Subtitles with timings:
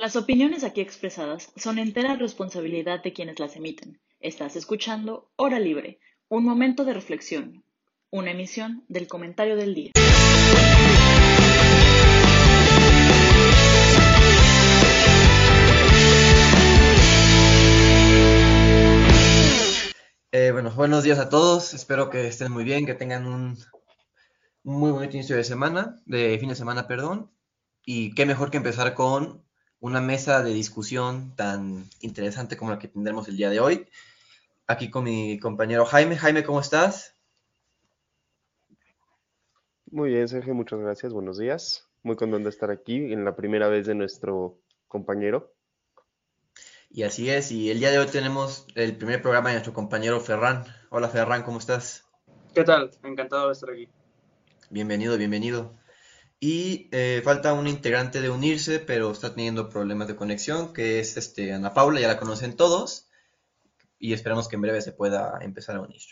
[0.00, 4.00] Las opiniones aquí expresadas son entera responsabilidad de quienes las emiten.
[4.20, 7.64] Estás escuchando Hora Libre, un momento de reflexión,
[8.08, 9.90] una emisión del comentario del día.
[20.30, 21.74] Eh, bueno, buenos días a todos.
[21.74, 23.58] Espero que estén muy bien, que tengan un,
[24.62, 27.32] muy buen inicio de semana, de fin de semana, perdón.
[27.84, 29.47] Y qué mejor que empezar con
[29.80, 33.88] una mesa de discusión tan interesante como la que tendremos el día de hoy.
[34.66, 36.16] Aquí con mi compañero Jaime.
[36.16, 37.14] Jaime, ¿cómo estás?
[39.90, 41.12] Muy bien, Sergio, muchas gracias.
[41.12, 41.88] Buenos días.
[42.02, 45.54] Muy contento de estar aquí en la primera vez de nuestro compañero.
[46.90, 50.20] Y así es, y el día de hoy tenemos el primer programa de nuestro compañero
[50.20, 50.64] Ferran.
[50.90, 52.06] Hola Ferran, ¿cómo estás?
[52.54, 52.90] ¿Qué tal?
[53.02, 53.88] Encantado de estar aquí.
[54.70, 55.74] Bienvenido, bienvenido.
[56.40, 61.16] Y eh, falta un integrante de unirse, pero está teniendo problemas de conexión, que es
[61.16, 63.08] este, Ana Paula, ya la conocen todos,
[63.98, 66.02] y esperamos que en breve se pueda empezar a unir.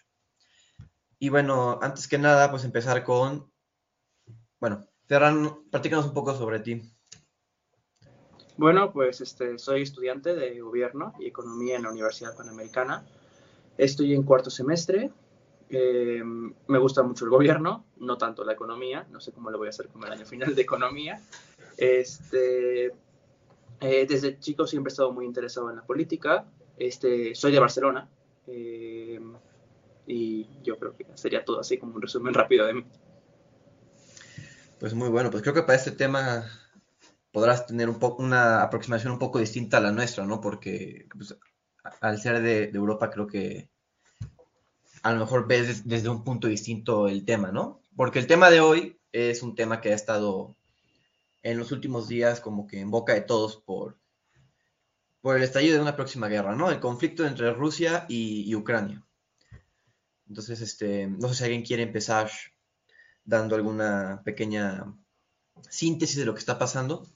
[1.19, 3.51] Y bueno, antes que nada, pues empezar con,
[4.59, 6.83] bueno, Ferran, platícanos un poco sobre ti.
[8.57, 13.07] Bueno, pues este, soy estudiante de gobierno y economía en la Universidad Panamericana.
[13.79, 15.11] Estoy en cuarto semestre,
[15.69, 19.67] eh, me gusta mucho el gobierno, no tanto la economía, no sé cómo lo voy
[19.67, 21.21] a hacer con el año final de economía.
[21.77, 22.87] Este,
[23.81, 26.47] eh, desde chico siempre he estado muy interesado en la política.
[26.77, 28.09] Este, soy de Barcelona
[28.47, 29.21] eh,
[30.07, 32.85] y yo creo que sería todo así como un resumen rápido de mí.
[34.79, 36.45] Pues muy bueno, pues creo que para este tema
[37.33, 40.41] podrás tener un poco una aproximación un poco distinta a la nuestra, ¿no?
[40.41, 41.37] Porque pues,
[42.01, 43.71] al ser de, de Europa creo que
[45.07, 47.81] a lo mejor ves desde un punto distinto el tema, ¿no?
[47.95, 50.57] Porque el tema de hoy es un tema que ha estado
[51.45, 53.97] en los últimos días como que en boca de todos por,
[55.21, 56.73] por el estallido de una próxima guerra, ¿no?
[56.73, 59.07] El conflicto entre Rusia y, Ucrania.
[60.29, 62.29] Entonces, este, no sé si alguien quiere empezar
[63.25, 64.93] dando alguna pequeña
[65.71, 67.07] síntesis de lo que está pasando.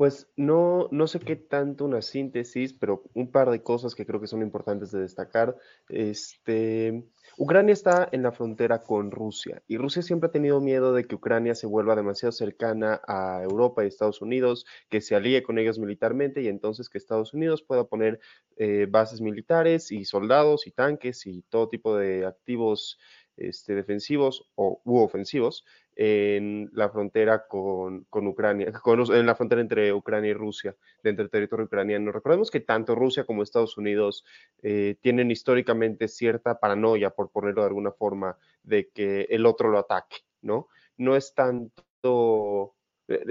[0.00, 4.18] Pues no, no sé qué tanto una síntesis, pero un par de cosas que creo
[4.18, 5.58] que son importantes de destacar.
[5.90, 7.04] Este,
[7.36, 11.16] Ucrania está en la frontera con Rusia y Rusia siempre ha tenido miedo de que
[11.16, 15.78] Ucrania se vuelva demasiado cercana a Europa y Estados Unidos, que se alíe con ellos
[15.78, 18.20] militarmente y entonces que Estados Unidos pueda poner
[18.56, 22.98] eh, bases militares y soldados y tanques y todo tipo de activos
[23.36, 25.64] este, defensivos o, u ofensivos
[26.02, 28.72] en la frontera con, Ucrania,
[29.12, 32.10] en la frontera entre Ucrania y Rusia, dentro del territorio ucraniano.
[32.10, 34.24] Recordemos que tanto Rusia como Estados Unidos
[34.62, 39.78] eh, tienen históricamente cierta paranoia, por ponerlo de alguna forma, de que el otro lo
[39.78, 40.68] ataque, ¿no?
[40.96, 42.76] No es tanto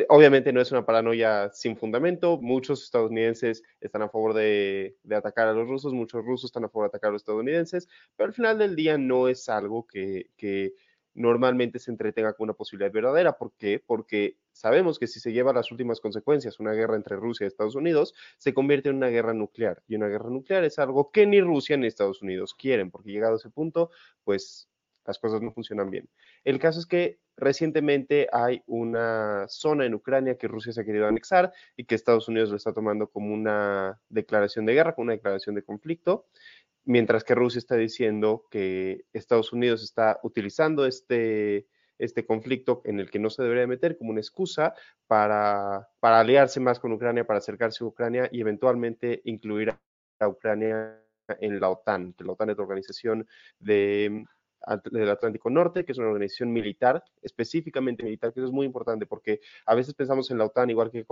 [0.10, 2.38] Obviamente no es una paranoia sin fundamento.
[2.40, 6.84] Muchos estadounidenses están a favor de, atacar a los rusos, muchos rusos están a favor
[6.84, 10.28] de atacar a los estadounidenses, pero al final del día no es algo que
[11.14, 13.38] normalmente se entretenga con una posibilidad verdadera.
[13.38, 13.84] ¿Por qué?
[13.86, 17.76] Porque sabemos que si se lleva las últimas consecuencias, una guerra entre Rusia y Estados
[17.76, 19.84] Unidos, se convierte en una guerra nuclear.
[19.88, 23.34] Y una guerra nuclear es algo que ni Rusia ni Estados Unidos quieren, porque llegado
[23.34, 23.92] a ese punto,
[24.24, 24.70] pues
[25.10, 26.08] las cosas no funcionan bien.
[26.44, 31.08] El caso es que recientemente hay una zona en Ucrania que Rusia se ha querido
[31.08, 35.14] anexar y que Estados Unidos lo está tomando como una declaración de guerra, como una
[35.14, 36.28] declaración de conflicto,
[36.86, 41.66] mientras que Rusia está diciendo que Estados Unidos está utilizando este,
[41.98, 44.76] este conflicto en el que no se debería meter como una excusa
[45.08, 49.74] para, para aliarse más con Ucrania, para acercarse a Ucrania y eventualmente incluir
[50.20, 51.02] a Ucrania
[51.40, 53.28] en la OTAN, que la OTAN es la organización
[53.60, 54.26] de
[54.92, 59.06] del Atlántico Norte, que es una organización militar, específicamente militar, que eso es muy importante
[59.06, 61.06] porque a veces pensamos en la OTAN igual que,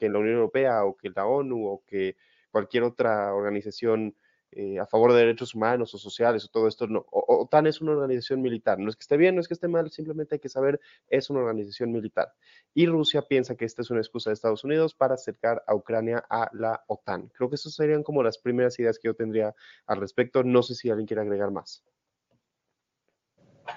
[0.00, 2.16] en la Unión Europea o que la ONU o que
[2.50, 4.14] cualquier otra organización
[4.52, 6.88] eh, a favor de derechos humanos o sociales o todo esto.
[6.88, 8.80] No, OTAN es una organización militar.
[8.80, 11.30] No es que esté bien, no es que esté mal, simplemente hay que saber, es
[11.30, 12.32] una organización militar.
[12.74, 16.24] Y Rusia piensa que esta es una excusa de Estados Unidos para acercar a Ucrania
[16.28, 17.28] a la OTAN.
[17.28, 19.54] Creo que esas serían como las primeras ideas que yo tendría
[19.86, 20.42] al respecto.
[20.42, 21.84] No sé si alguien quiere agregar más.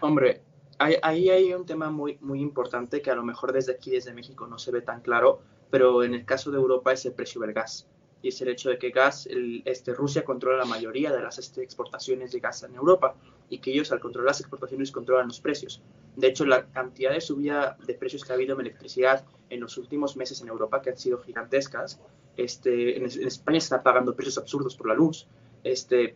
[0.01, 0.41] Hombre,
[0.79, 4.47] ahí hay un tema muy, muy importante que a lo mejor desde aquí, desde México,
[4.47, 7.53] no se ve tan claro, pero en el caso de Europa es el precio del
[7.53, 7.87] gas.
[8.21, 9.27] Y es el hecho de que gas,
[9.65, 13.15] este, Rusia controla la mayoría de las este, exportaciones de gas en Europa
[13.49, 15.81] y que ellos al controlar las exportaciones controlan los precios.
[16.15, 19.77] De hecho, la cantidad de subida de precios que ha habido en electricidad en los
[19.77, 21.99] últimos meses en Europa, que han sido gigantescas,
[22.37, 25.27] este, en, España se están pagando precios absurdos por la luz,
[25.63, 26.15] este,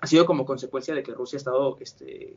[0.00, 2.36] ha sido como consecuencia de que Rusia ha estado este,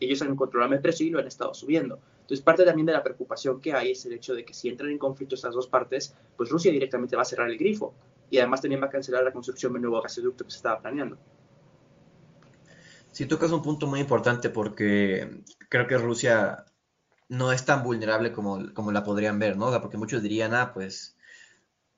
[0.00, 1.98] ellos han controlado el precio y lo han estado subiendo.
[2.20, 4.90] Entonces, parte también de la preocupación que hay es el hecho de que si entran
[4.90, 7.94] en conflicto estas dos partes, pues Rusia directamente va a cerrar el grifo
[8.30, 11.18] y además también va a cancelar la construcción del nuevo gasoducto que se estaba planeando.
[13.10, 16.64] Sí, tocas un punto muy importante porque creo que Rusia
[17.28, 19.70] no es tan vulnerable como, como la podrían ver, ¿no?
[19.82, 21.16] porque muchos dirían, ah, pues,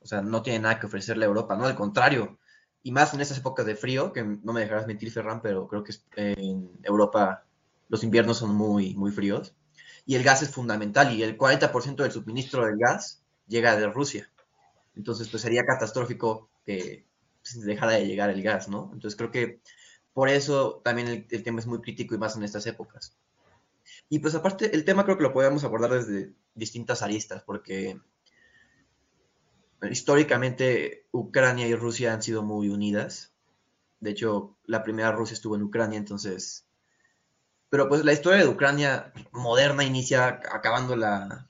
[0.00, 1.66] o sea, no tiene nada que ofrecerle a Europa, ¿no?
[1.66, 2.38] Al contrario,
[2.82, 5.82] y más en estas épocas de frío, que no me dejarás mentir, Ferran, pero creo
[5.82, 7.44] que en Europa
[7.88, 9.54] los inviernos son muy, muy fríos.
[10.06, 14.31] Y el gas es fundamental y el 40% del suministro del gas llega de Rusia.
[14.96, 17.06] Entonces, pues sería catastrófico que
[17.42, 18.90] pues, dejara de llegar el gas, ¿no?
[18.92, 19.60] Entonces, creo que
[20.12, 23.16] por eso también el, tema es muy crítico y más en estas épocas.
[24.08, 27.98] Y pues aparte, el tema creo que lo podemos abordar desde distintas aristas, porque
[29.90, 33.34] históricamente Ucrania y Rusia han sido muy unidas.
[34.00, 36.66] De hecho, la primera Rusia estuvo en Ucrania, entonces...
[37.75, 41.49] Pero pues la historia de Ucrania moderna inicia acabando la,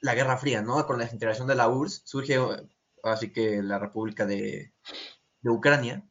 [0.00, 0.86] la Guerra Fría, ¿no?
[0.86, 2.38] Con la integración de la URSS surge
[3.02, 4.72] así que la República de,
[5.40, 6.04] de Ucrania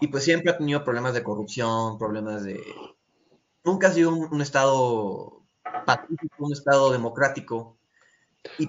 [0.00, 2.60] y pues siempre ha tenido problemas de corrupción, problemas de...
[3.62, 5.44] Nunca ha sido un, estado
[5.86, 7.78] pacífico, un estado democrático.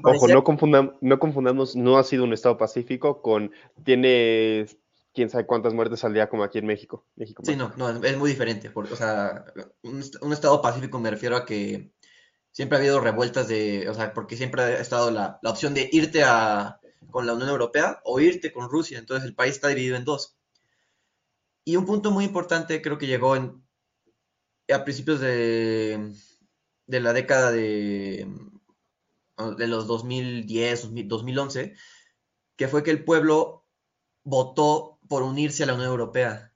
[0.04, 0.44] Ojo, no,
[1.02, 3.52] no confundamos, no ha sido un estado pacífico con...
[3.84, 4.68] Tiene
[5.20, 7.06] quién sabe cuántas muertes al día como aquí en México.
[7.18, 8.70] México sí, no, no, es muy diferente.
[8.70, 9.44] Porque, o sea,
[9.84, 11.92] un, estado pacífico me refiero a que
[12.54, 15.90] siempre ha habido revueltas de, o sea, porque siempre ha estado la, la opción de
[15.92, 16.80] irte a,
[17.12, 18.98] con la Unión Europea o irte con Rusia.
[18.98, 20.38] Entonces el país está dividido en dos.
[21.66, 23.62] Y un punto muy importante creo que llegó en,
[24.74, 26.14] a principios de,
[26.88, 28.26] de la década de,
[29.58, 31.76] de los 2010, 2011,
[32.56, 33.66] que fue que el pueblo
[34.24, 36.54] votó por unirse a la Unión Europea.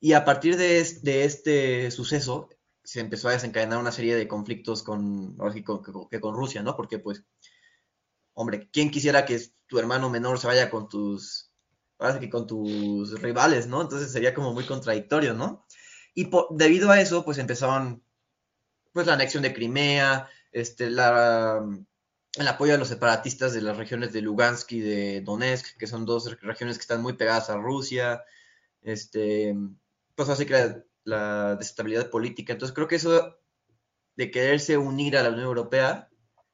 [0.00, 2.48] Y a partir de, este suceso
[2.82, 6.74] se empezó a desencadenar una serie de conflictos con, con, con Rusia, ¿no?
[6.74, 7.24] Porque pues,
[8.32, 11.52] hombre, ¿quién quisiera que tu hermano menor se vaya con tus
[12.20, 13.80] que con tus rivales, ¿no?
[13.80, 15.64] Entonces sería como muy contradictorio, ¿no?
[16.14, 18.02] Y debido a eso, pues empezaron,
[18.92, 21.64] pues la anexión de Crimea, este, la,
[22.38, 26.06] el apoyo a los separatistas de las regiones de Lugansk y de Donetsk, que son
[26.06, 28.24] dos regiones que están muy pegadas a Rusia,
[28.80, 29.54] este,
[30.14, 32.52] pues así que la, la desestabilidad política.
[32.52, 33.36] Entonces creo que eso
[34.16, 36.08] de quererse unir a la Unión Europea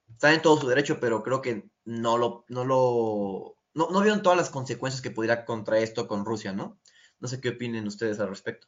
[0.09, 4.23] está en todo su derecho, pero creo que no lo, no lo no, no vieron
[4.23, 6.81] todas las consecuencias que pudiera contra esto con Rusia, ¿no?
[7.21, 8.67] No sé qué opinen ustedes al respecto.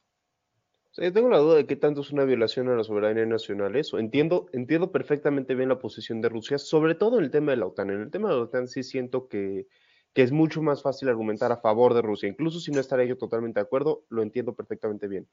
[1.00, 3.98] Yo tengo la duda de qué tanto es una violación a la soberanía nacional eso.
[3.98, 7.66] Entiendo, entiendo perfectamente bien la posición de Rusia, sobre todo en el tema de la
[7.66, 7.90] OTAN.
[7.90, 9.66] En el tema de la OTAN sí siento que,
[10.12, 12.28] que es mucho más fácil argumentar a favor de Rusia.
[12.28, 15.28] Incluso si no estaría yo totalmente de acuerdo, lo entiendo perfectamente bien.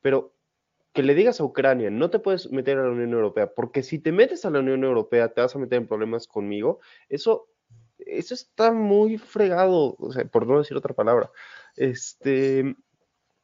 [0.00, 0.34] Pero
[0.92, 3.98] que le digas a Ucrania, no te puedes meter a la Unión Europea, porque si
[3.98, 7.48] te metes a la Unión Europea te vas a meter en problemas conmigo, eso
[8.06, 11.30] eso está muy fregado, o sea, por no decir otra palabra.
[11.76, 12.76] Este,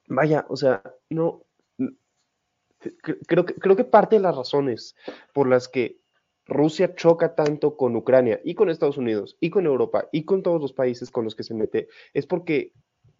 [0.08, 1.46] vaya, o sea, no,
[3.26, 4.96] creo que, creo que parte de las razones
[5.32, 6.00] por las que
[6.46, 10.60] Rusia choca tanto con Ucrania y con Estados Unidos y con Europa y con todos
[10.60, 12.72] los países con los que se mete es porque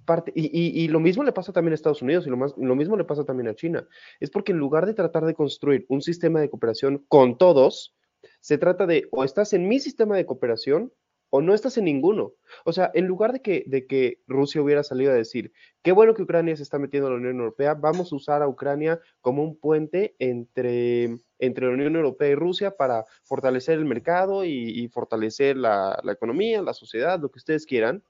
[0.07, 2.97] parte, y, lo mismo le pasa también a Estados Unidos y lo, más, lo mismo
[2.97, 3.87] le pasa también a China,
[4.21, 7.95] es porque en lugar de tratar de construir un sistema de cooperación con todos,
[8.41, 10.93] se trata de o estás en mi sistema de cooperación
[11.31, 12.33] o no estás en ninguno.
[12.65, 15.53] O sea, en lugar de que, de que Rusia hubiera salido a decir,
[15.83, 18.49] qué bueno que Ucrania se está metiendo en la Unión Europea, vamos a usar a
[18.49, 24.45] Ucrania como un puente entre, entre la Unión Europea y Rusia para fortalecer el mercado
[24.45, 28.03] y, fortalecer la, la economía, la sociedad, lo que ustedes quieran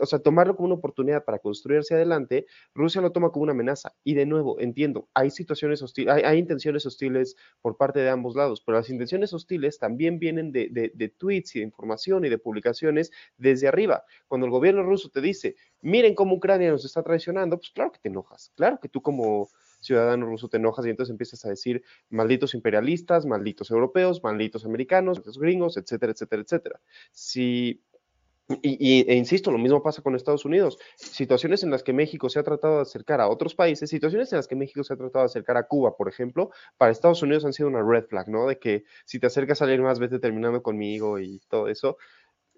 [0.00, 3.94] o sea, tomarlo como una oportunidad para construirse adelante, Rusia lo toma como una amenaza.
[4.02, 8.62] Y de nuevo, entiendo, hay situaciones hostiles, hay, intenciones hostiles por parte de ambos lados,
[8.64, 13.10] pero las intenciones hostiles también vienen de, de, tweets y de información y de publicaciones
[13.36, 14.04] desde arriba.
[14.26, 17.98] Cuando el gobierno ruso te dice, miren cómo Ucrania nos está traicionando, pues claro que
[17.98, 19.48] te enojas, claro que tú como
[19.80, 25.18] ciudadano ruso te enojas y entonces empiezas a decir malditos imperialistas, malditos europeos, malditos americanos,
[25.18, 26.80] malditos gringos, etcétera, etcétera, etcétera.
[27.12, 27.82] Si
[28.62, 30.78] y, e insisto, lo mismo pasa con Estados Unidos.
[30.96, 34.36] Situaciones en las que México se ha tratado de acercar a otros países, situaciones en
[34.36, 37.44] las que México se ha tratado de acercar a Cuba, por ejemplo, para Estados Unidos
[37.46, 38.46] han sido una red flag, ¿no?
[38.46, 41.96] De que si te acercas a alguien más, vete terminando conmigo y todo eso.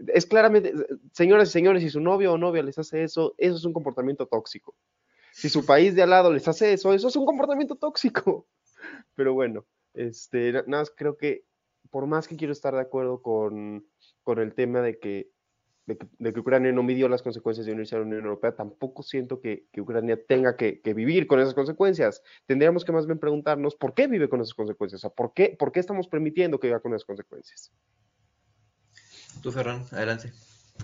[0.08, 0.74] Es claramente,
[1.12, 4.26] señoras y señores, si su novio o novia les hace eso, eso es un comportamiento
[4.26, 4.74] tóxico.
[5.32, 8.48] Si su país de al lado les hace eso, eso es un comportamiento tóxico.
[9.14, 11.44] Pero bueno, este, nada más creo que
[11.90, 13.86] por más que quiero estar de acuerdo con,
[14.24, 15.30] con el tema de que
[15.86, 19.40] de que, Ucrania no midió las consecuencias de unirse a la Unión Europea, tampoco siento
[19.40, 22.22] que, Ucrania tenga que, vivir con esas consecuencias.
[22.46, 25.56] Tendríamos que más bien preguntarnos por qué vive con esas consecuencias, o sea, ¿por qué,
[25.58, 27.70] por qué estamos permitiendo que viva con esas consecuencias?
[29.42, 30.32] Tú, Ferran, adelante.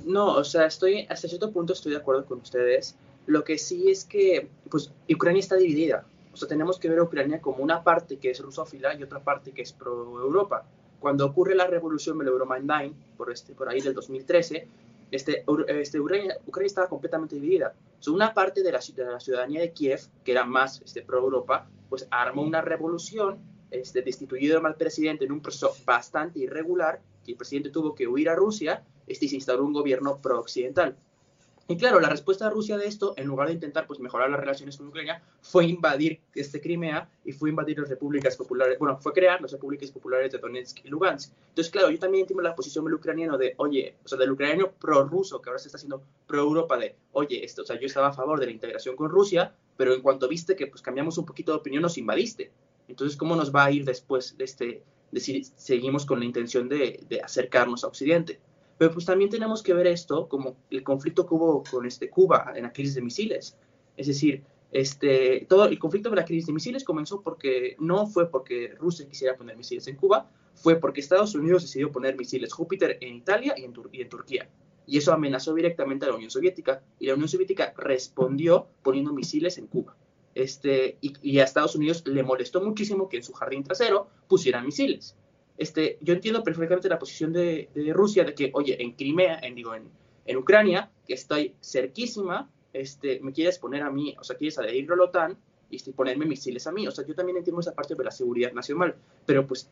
[0.04, 2.96] No, o sea, estoy, hasta cierto punto estoy de acuerdo con ustedes.
[3.26, 6.06] Lo que sí es que, pues, Ucrania está dividida.
[6.32, 9.20] O sea, tenemos que ver a Ucrania como una parte que es rusófila y otra
[9.20, 10.64] parte que es pro-Europa.
[10.98, 14.66] Cuando ocurre la revolución del Euromaidan, por, este, por ahí del 2013,
[15.12, 17.74] este, este, Ucrania, Ucrania, estaba completamente dividida.
[18.00, 22.42] So, una parte de la, ciudadanía de Kiev, que era más este, pro-Europa, pues armó
[22.42, 23.38] una revolución,
[23.70, 28.28] este, destituyó al presidente en un proceso bastante irregular, que el presidente tuvo que huir
[28.28, 30.96] a Rusia este, y se instaló un gobierno pro-occidental.
[31.72, 34.38] Y claro, la respuesta de Rusia de esto, en lugar de intentar pues, mejorar las
[34.38, 39.14] relaciones con Ucrania, fue invadir este Crimea y fue invadir las repúblicas populares, bueno, fue
[39.14, 41.32] crear las repúblicas populares de Donetsk y Lugansk.
[41.48, 44.70] Entonces, claro, yo también entiendo la posición del ucraniano de, oye, o sea, del ucraniano
[44.72, 48.12] pro-ruso, que ahora se está haciendo pro-Europa, de, oye, esto, o sea, yo estaba a
[48.12, 51.52] favor de la integración con Rusia, pero en cuanto viste que pues cambiamos un poquito
[51.52, 52.50] de opinión, nos invadiste.
[52.86, 56.68] Entonces, ¿cómo nos va a ir después de este, de si seguimos con la intención
[56.68, 58.40] de, de acercarnos a Occidente?
[58.82, 62.52] Pero pues también tenemos que ver esto como el conflicto que hubo con este Cuba
[62.56, 63.56] en la crisis de misiles.
[63.96, 68.28] Es decir, este, todo el conflicto de la crisis de misiles comenzó porque no fue
[68.28, 72.98] porque Rusia quisiera poner misiles en Cuba, fue porque Estados Unidos decidió poner misiles Júpiter
[73.00, 74.48] en Italia y en, y en Turquía.
[74.84, 76.82] Y eso amenazó directamente a la Unión Soviética.
[76.98, 79.94] Y la Unión Soviética respondió poniendo misiles en Cuba.
[80.34, 85.14] Este, y, a Estados Unidos le molestó muchísimo que en su jardín trasero pusieran misiles
[85.58, 89.74] este, yo entiendo perfectamente la posición de, Rusia de que, oye, en Crimea, en, digo,
[89.74, 94.90] en, Ucrania, que estoy cerquísima, este, me quieres poner a mí, o sea, quieres adherir
[94.90, 95.36] a la OTAN
[95.68, 96.86] y este, ponerme misiles a mí.
[96.86, 98.94] O sea, yo también entiendo esa parte de la seguridad nacional,
[99.26, 99.68] pero pues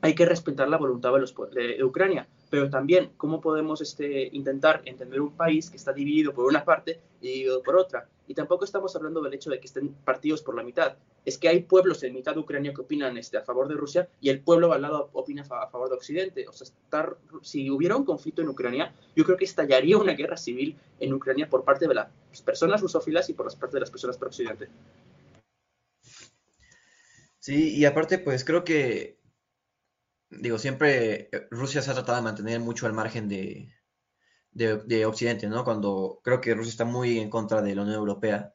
[0.00, 4.82] hay que respetar la voluntad de, los, de, Ucrania, pero también cómo podemos este, intentar
[4.84, 8.08] entender un país que está dividido por una parte y dividido por otra.
[8.28, 10.96] Y tampoco estamos hablando del hecho de que estén partidos por la mitad.
[11.24, 14.08] Es que hay pueblos en mitad de Ucrania que opinan este, a favor de Rusia
[14.20, 16.46] y el pueblo al lado opina a favor de Occidente.
[16.48, 20.36] O sea, estar, si hubiera un conflicto en Ucrania, yo creo que estallaría una guerra
[20.36, 22.08] civil en Ucrania por parte de las
[22.44, 24.68] personas rusófilas y por las parte de las personas pro Occidente.
[27.38, 29.18] Sí, y aparte, pues creo que
[30.30, 33.72] digo, siempre eh, Rusia se ha tratado de mantener mucho al margen de,
[34.52, 35.64] de, Occidente, ¿no?
[35.64, 38.54] Cuando creo que Rusia está muy en contra de la Unión Europea.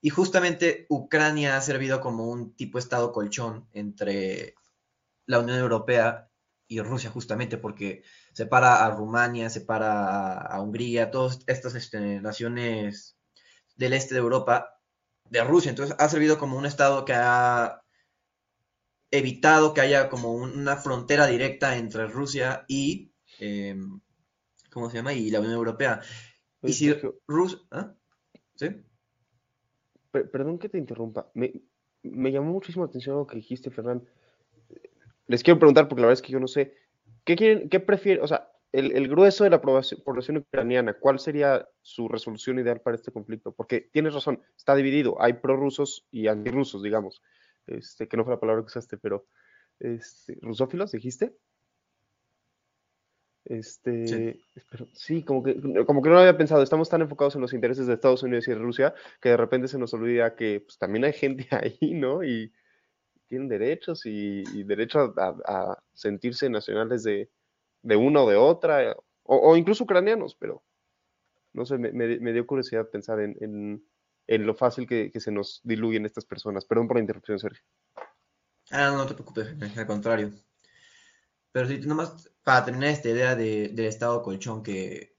[0.00, 4.54] Y justamente Ucrania ha servido como un tipo de estado colchón entre
[5.26, 6.30] la Unión Europea
[6.68, 13.18] y Rusia, justamente porque separa a Rumania, separa a, Hungría, todas estas este, naciones
[13.76, 14.80] del este de Europa
[15.24, 15.70] de Rusia.
[15.70, 17.79] Entonces ha servido como un estado que ha
[19.10, 24.00] evitado que haya como una frontera directa entre Rusia y, em,
[24.70, 25.12] ¿cómo se llama?
[25.12, 26.00] Y la Unión Europea.
[26.62, 26.94] y si
[27.26, 27.58] Rusia...
[27.70, 27.94] ¿ah?
[28.54, 28.68] ¿Sí?
[30.10, 31.30] Perdón que te interrumpa.
[31.34, 31.52] Me,
[32.02, 34.04] llamó muchísimo la atención lo que dijiste, Fernán.
[35.26, 36.74] Les quiero preguntar, porque la verdad es que yo no sé,
[37.24, 42.08] ¿qué quieren, qué prefieren, o sea, el, grueso de la población ucraniana, ¿cuál sería su
[42.08, 43.52] resolución ideal para este conflicto?
[43.52, 47.22] Porque tienes razón, está dividido, hay prorrusos y antirrusos, digamos
[47.70, 49.26] este, que no fue la palabra que usaste, pero
[49.78, 51.36] este, rusófilos, dijiste.
[53.44, 54.38] Este,
[54.92, 55.24] sí.
[55.24, 57.94] como que, como que no lo había pensado, estamos tan enfocados en los intereses de
[57.94, 61.14] Estados Unidos y de Rusia que de repente se nos olvida que pues, también hay
[61.14, 62.22] gente ahí, ¿no?
[62.22, 62.52] Y
[63.26, 67.30] tienen derechos y, derecho a, sentirse nacionales de,
[67.82, 70.62] de una o de otra, o, incluso ucranianos, pero
[71.52, 73.84] no sé, me, dio curiosidad pensar en, en
[74.38, 76.64] lo fácil que, se nos diluyen estas personas.
[76.64, 77.62] Perdón por la interrupción, Sergio.
[78.70, 80.30] Ah, no, te preocupes, al contrario.
[81.50, 85.16] Pero sí, nomás para tener esta idea del Estado colchón que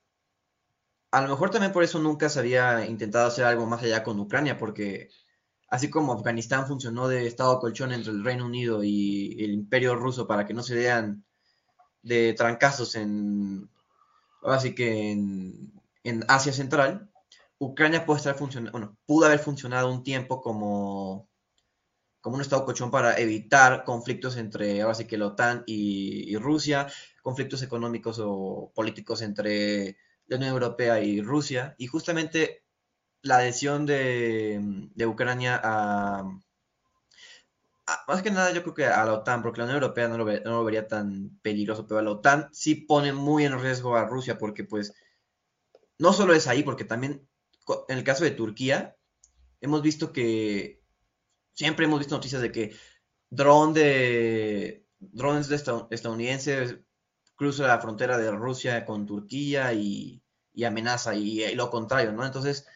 [1.12, 4.18] a lo mejor también por eso nunca se había intentado hacer algo más allá con
[4.18, 5.10] Ucrania, porque
[5.68, 10.25] así como Afganistán funcionó de Estado colchón entre el Reino Unido y el Imperio ruso
[10.25, 11.25] para que no se vean
[12.01, 13.70] de trancazos en,
[14.74, 17.11] que en Asia Central,
[17.62, 21.30] Ucrania pudo haber funcionado un tiempo como,
[22.24, 26.88] un estado cochón para evitar conflictos entre, ahora sí que la OTAN y, Rusia,
[27.22, 32.63] conflictos económicos o políticos entre la Unión Europea y Rusia, y justamente
[33.22, 36.24] la adhesión de, Ucrania a,
[38.08, 40.25] más que nada yo creo que a la OTAN, porque la Unión Europea no lo,
[40.25, 44.06] no lo vería tan peligroso, pero a la OTAN sí pone muy en riesgo a
[44.06, 44.96] Rusia, porque pues
[46.00, 47.30] no solo es ahí, porque también
[47.88, 48.98] en el caso de Turquía,
[49.60, 50.82] hemos visto que
[51.53, 52.75] siempre hemos visto noticias de que
[53.30, 56.77] dron de drones de estadounidenses
[57.36, 60.22] cruzan la frontera de Rusia con Turquía y
[60.53, 62.25] y amenaza y, lo contrario, ¿no?
[62.25, 62.68] Entonces,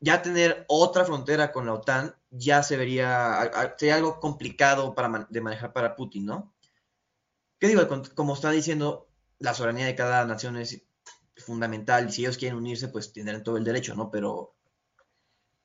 [0.00, 5.40] ya tener otra frontera con la OTAN ya se vería, sería algo complicado para, de
[5.40, 6.54] manejar para Putin, ¿no?
[7.58, 7.82] ¿Qué digo?
[8.14, 10.82] Como está diciendo, la soberanía de cada nación es
[11.40, 14.10] fundamental y si ellos quieren unirse, pues tendrán todo el derecho, ¿no?
[14.10, 14.54] Pero,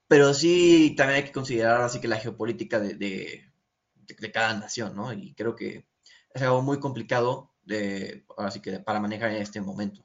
[0.07, 3.51] pero sí también hay que considerar así que la geopolítica de, de,
[3.93, 5.11] de cada nación, ¿no?
[5.13, 5.87] Y creo que
[6.33, 10.04] es algo muy complicado de, así que para manejar en este momento.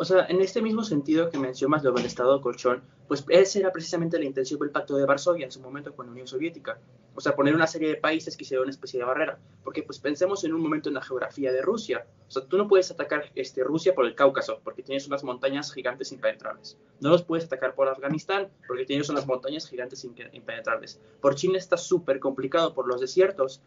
[0.00, 3.70] O sea, en este mismo sentido que mencionas lo del Estado colchón, pues esa era
[3.70, 6.78] precisamente la intención del Pacto de Varsovia en su momento con la Unión Soviética.
[7.14, 9.38] O sea, poner una serie de países que hicieron una especie de barrera.
[9.62, 12.06] Porque pues pensemos en un momento en la geografía de Rusia.
[12.26, 15.70] O sea, tú no puedes atacar este, Rusia por el Cáucaso, porque tienes unas montañas
[15.70, 16.78] gigantes impenetrables.
[17.00, 20.02] No los puedes atacar por Afganistán, porque tienes unas montañas gigantes
[20.32, 20.98] impenetrables.
[21.20, 23.60] Por China está súper complicado por los desiertos.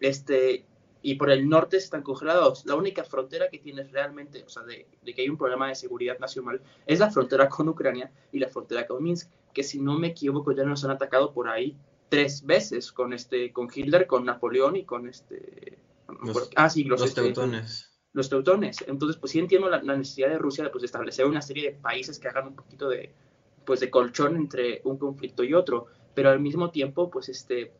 [0.00, 0.66] Este,
[1.02, 2.66] y por el norte están congelados.
[2.66, 6.18] La única frontera que tienes realmente, o sea, de, que hay un problema de seguridad
[6.18, 10.08] nacional, es la frontera con Ucrania y la frontera con Minsk, que si no me
[10.08, 11.76] equivoco ya nos han atacado por ahí
[12.08, 15.78] tres veces con este, con Hitler, con Napoleón y con este,
[16.24, 17.90] los, ah sí, los, este, teutones.
[18.12, 18.84] Los teutones.
[18.86, 22.18] Entonces, pues sí entiendo la, necesidad de Rusia de, pues, establecer una serie de países
[22.18, 23.12] que hagan un poquito de,
[23.64, 27.72] pues, de colchón entre un conflicto y otro, pero al mismo tiempo, pues este,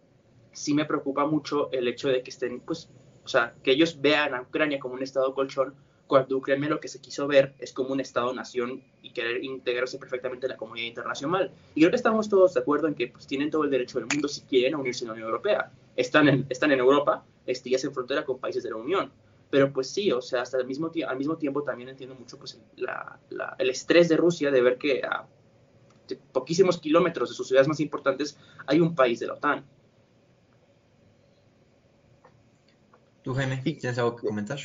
[0.53, 2.91] sí me preocupa mucho el hecho de que estén, pues,
[3.29, 5.75] o sea, que ellos vean a Ucrania como un estado colchón,
[6.07, 10.47] cuando Ucrania lo que se quiso ver es como un estado-nación y querer integrarse perfectamente
[10.47, 11.53] en la comunidad internacional.
[11.75, 14.09] Y creo que estamos todos de acuerdo en que pues, tienen todo el derecho del
[14.11, 15.71] mundo si quieren unirse a la Unión Europea.
[15.95, 19.13] Están en, están en Europa este, y frontera con países de la Unión.
[19.51, 22.59] Pero pues sí, o sea, hasta el mismo al mismo tiempo también entiendo mucho pues,
[22.77, 23.21] la,
[23.59, 25.27] el estrés de Rusia de ver que a
[26.33, 29.67] poquísimos kilómetros de sus ciudades más importantes hay un país de la OTAN.
[33.29, 34.59] ¿Tú, Jaime, tienes algo que comentar?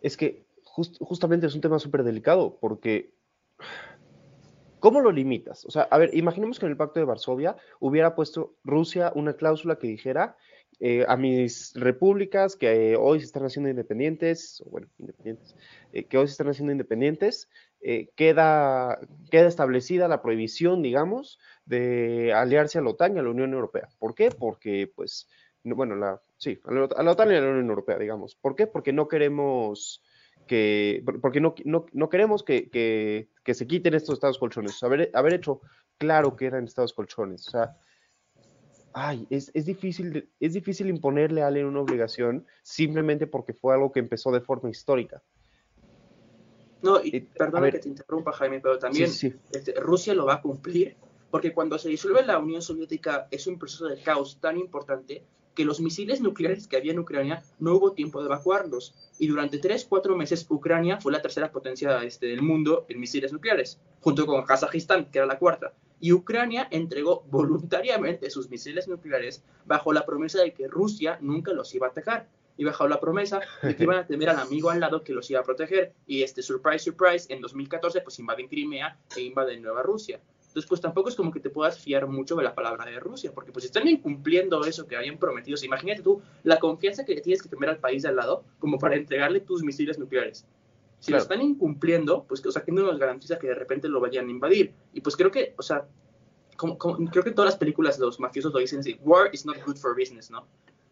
[0.00, 3.12] Es que justamente es un tema súper delicado porque
[4.80, 5.66] ¿cómo lo limitas?
[5.66, 9.34] O sea, a ver, imaginemos que en el Pacto de Varsovia hubiera puesto Rusia una
[9.34, 10.34] cláusula que dijera
[10.80, 15.54] eh, a mis repúblicas que hoy se están haciendo independientes, o bueno, independientes,
[15.92, 17.50] eh, que hoy se están haciendo independientes,
[17.82, 18.98] eh, queda,
[19.30, 23.90] queda establecida la prohibición, digamos, de aliarse a la OTAN y a la Unión Europea.
[23.98, 24.30] ¿Por qué?
[24.30, 25.28] Porque, pues,
[25.64, 26.72] bueno, la, sí, a
[27.02, 28.36] la, OTAN y a la Unión Europea, digamos.
[28.36, 28.66] ¿Por qué?
[28.66, 30.02] Porque no queremos
[30.46, 34.82] que, porque no, no, queremos que, que, se quiten estos estados colchones.
[34.82, 35.60] Haber, haber hecho
[35.98, 37.48] claro que eran estados colchones.
[37.48, 37.76] O sea,
[38.92, 43.90] ay, es, es, difícil, es difícil imponerle a alguien una obligación simplemente porque fue algo
[43.90, 45.22] que empezó de forma histórica.
[46.82, 50.96] No, y perdona que te interrumpa, Jaime, pero también este, Rusia lo va a cumplir,
[51.30, 55.24] porque cuando se disuelve la Unión Soviética es un proceso de caos tan importante
[55.54, 58.94] que los misiles nucleares que había en Ucrania no hubo tiempo de evacuarlos.
[59.18, 63.32] Y durante tres, cuatro meses Ucrania fue la tercera potencia este, del mundo en misiles
[63.32, 65.72] nucleares, junto con Kazajistán, que era la cuarta.
[66.00, 71.74] Y Ucrania entregó voluntariamente sus misiles nucleares bajo la promesa de que Rusia nunca los
[71.74, 72.28] iba a atacar.
[72.56, 75.28] Y bajo la promesa de que iban a tener al amigo al lado que los
[75.30, 75.92] iba a proteger.
[76.06, 80.20] Y este, surprise, surprise, en 2014 pues invaden Crimea e invaden Nueva Rusia.
[80.54, 83.32] Entonces, pues tampoco es como que te puedas fiar mucho de la palabra de Rusia,
[83.34, 85.58] porque pues están incumpliendo eso que habían prometido.
[85.64, 88.94] imagínate tú la confianza que tienes que tener al país de al lado como para
[88.94, 90.46] entregarle tus misiles nucleares.
[91.00, 93.98] Si lo están incumpliendo, pues, o sea, que no nos garantiza que de repente lo
[93.98, 94.72] vayan a invadir?
[94.92, 95.88] Y pues creo que, o sea,
[96.56, 99.76] como, creo que todas las películas los mafiosos lo dicen así, war is not good
[99.76, 100.46] for business, ¿no?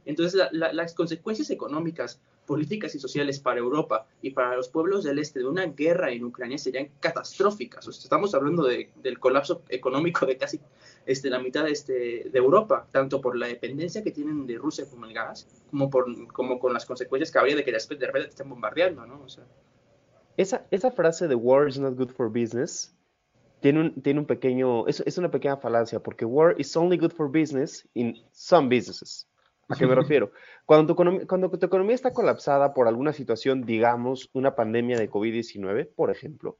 [0.04, 5.40] Entonces, las consecuencias económicas, políticas y sociales para Europa y para los pueblos del este
[5.40, 7.86] de una guerra en Ucrania serían catastróficas.
[7.86, 10.60] estamos hablando del colapso económico de casi
[11.06, 14.84] este, la mitad de, este, de Europa, tanto por la dependencia que tienen de Rusia
[14.88, 18.24] con el gas, como, por, como con las consecuencias que habría de que de repente
[18.24, 19.22] te estén bombardeando, ¿no?
[19.22, 19.44] O sea,
[20.36, 22.94] esa, esa frase de war is not good for business
[23.60, 27.12] tiene un, tiene un pequeño, es, es una pequeña falacia, porque war is only good
[27.12, 29.28] for business in some businesses.
[29.72, 30.32] ¿A qué me refiero?
[30.66, 35.10] Cuando tu, economía, cuando tu economía está colapsada por alguna situación, digamos, una pandemia de
[35.10, 36.58] COVID-19, por ejemplo,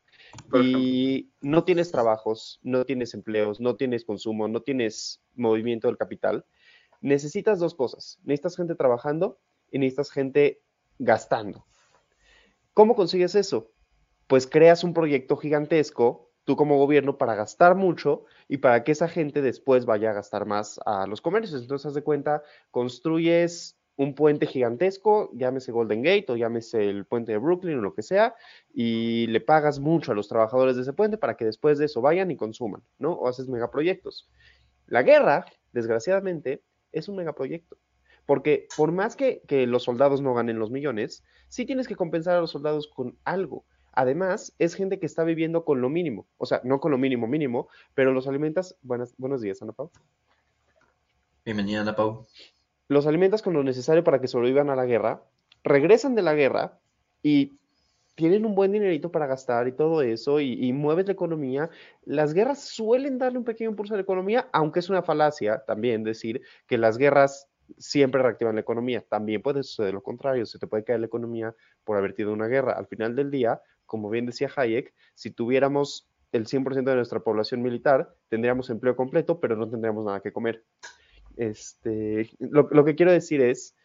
[0.54, 6.46] y no tienes trabajos, no tienes empleos, no tienes consumo, no tienes movimiento del capital,
[7.02, 8.18] necesitas dos cosas.
[8.24, 9.38] Necesitas gente trabajando
[9.70, 10.62] y necesitas gente
[10.98, 11.66] gastando.
[12.72, 13.70] ¿Cómo consigues eso?
[14.26, 19.08] Pues creas un proyecto gigantesco tú como gobierno para gastar mucho y para que esa
[19.08, 21.62] gente después vaya a gastar más a los comercios.
[21.62, 27.32] Entonces, haz de cuenta, construyes un puente gigantesco, llámese Golden Gate o llámese el puente
[27.32, 28.34] de Brooklyn o lo que sea,
[28.72, 32.00] y le pagas mucho a los trabajadores de ese puente para que después de eso
[32.00, 33.12] vayan y consuman, ¿no?
[33.12, 34.28] O haces megaproyectos.
[34.86, 37.76] La guerra, desgraciadamente, es un megaproyecto.
[38.24, 42.36] Porque por más que, que los soldados no ganen los millones, sí tienes que compensar
[42.36, 43.64] a los soldados con algo.
[43.92, 47.26] Además, es gente que está viviendo con lo mínimo, o sea, no con lo mínimo
[47.26, 48.76] mínimo, pero los alimentas.
[48.82, 49.90] Buenas, buenos días, Ana Pau.
[51.44, 52.26] Bienvenida, Ana Pau.
[52.88, 55.22] Los alimentas con lo necesario para que sobrevivan a la guerra,
[55.64, 56.78] regresan de la guerra
[57.22, 57.58] y
[58.14, 61.70] tienen un buen dinerito para gastar y todo eso, y, y mueves la economía.
[62.04, 66.04] Las guerras suelen darle un pequeño impulso a la economía, aunque es una falacia también
[66.04, 69.04] decir que las guerras siempre reactivan la economía.
[69.08, 72.46] También puede suceder lo contrario, se te puede caer la economía por haber tenido una
[72.46, 72.72] guerra.
[72.72, 73.60] Al final del día,
[73.92, 79.38] como bien decía Hayek, si tuviéramos el 100% de nuestra población militar, tendríamos empleo completo,
[79.38, 80.64] pero no tendríamos nada que comer.
[81.36, 83.76] Este, lo, que quiero decir es,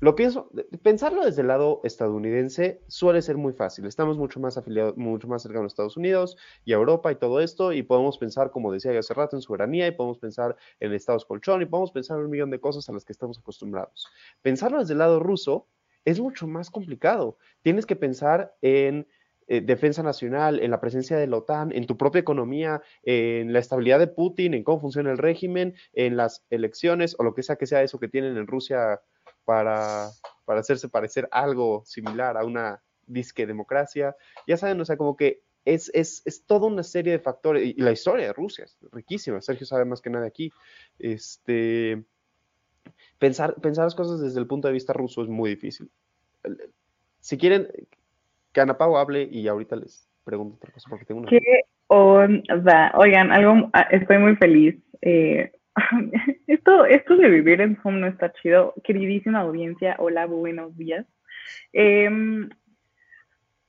[0.00, 0.50] lo pienso,
[0.82, 3.84] pensarlo desde el lado estadounidense suele ser muy fácil.
[3.84, 7.40] Estamos mucho más afiliados, mucho más cercanos a Estados Unidos y a Europa y todo
[7.40, 10.94] esto, y podemos pensar, como decía yo hace rato, en soberanía, y podemos pensar en
[10.94, 14.08] estados colchón, y podemos pensar en un millón de cosas a las que estamos acostumbrados.
[14.40, 15.66] Pensarlo desde el lado ruso
[16.04, 17.38] es mucho más complicado.
[17.62, 19.06] Tienes que pensar en
[19.48, 23.58] eh, defensa nacional, en la presencia de la OTAN, en tu propia economía, en la
[23.58, 27.56] estabilidad de Putin, en cómo funciona el régimen, en las elecciones o lo que sea
[27.56, 29.00] que sea eso que tienen en Rusia
[29.44, 30.10] para,
[30.44, 34.16] para hacerse parecer algo similar a una disque democracia.
[34.46, 37.64] Ya saben, o sea, como que es, es, es toda una serie de factores.
[37.64, 39.40] Y, la historia de Rusia es riquísima.
[39.40, 40.52] Sergio sabe más que nada aquí.
[40.98, 42.04] Este,
[43.22, 45.88] pensar, pensar las cosas desde el punto de vista ruso es muy difícil.
[47.20, 47.68] Si quieren,
[48.52, 51.30] que Ana Pau hable y ahorita les pregunto otra cosa porque tengo una.
[51.30, 51.40] ¿Qué
[51.86, 52.92] onda?
[52.96, 54.74] Oigan, algo, estoy muy feliz.
[55.02, 55.52] Eh,
[56.48, 58.74] esto, esto de vivir en Zoom no está chido.
[58.82, 61.06] Queridísima audiencia, hola, buenos días.
[61.72, 62.10] Eh,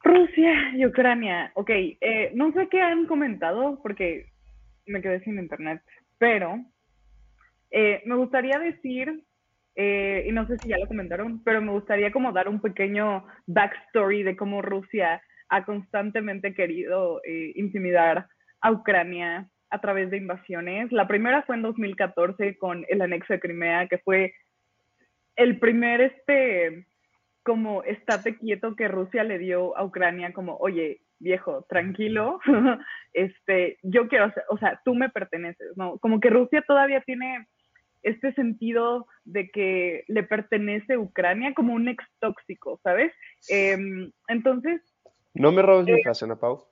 [0.04, 1.52] Rusia y Ucrania.
[1.54, 4.32] Ok, eh, no sé qué han comentado porque
[4.88, 5.80] me quedé sin internet,
[6.18, 6.60] pero
[7.70, 9.24] eh, me gustaría decir,
[9.76, 13.26] eh, y no sé si ya lo comentaron, pero me gustaría como dar un pequeño
[13.48, 18.28] backstory de cómo Rusia ha constantemente querido eh, intimidar
[18.62, 20.92] a Ucrania a través de invasiones.
[20.92, 24.34] La primera fue en 2014 con el anexo de Crimea, que fue
[25.36, 26.86] el primer, este,
[27.44, 32.40] como estate quieto que Rusia le dio a Ucrania, como, oye, viejo, tranquilo,
[33.14, 35.98] este, yo quiero, o sea, tú me perteneces, ¿no?
[36.00, 37.48] Como que Rusia todavía tiene
[38.04, 43.12] este sentido de que le pertenece a Ucrania como un ex tóxico, ¿sabes?
[43.50, 43.78] Eh,
[44.28, 44.82] entonces...
[45.34, 46.66] No me robes eh, mi frase, Ana Pau.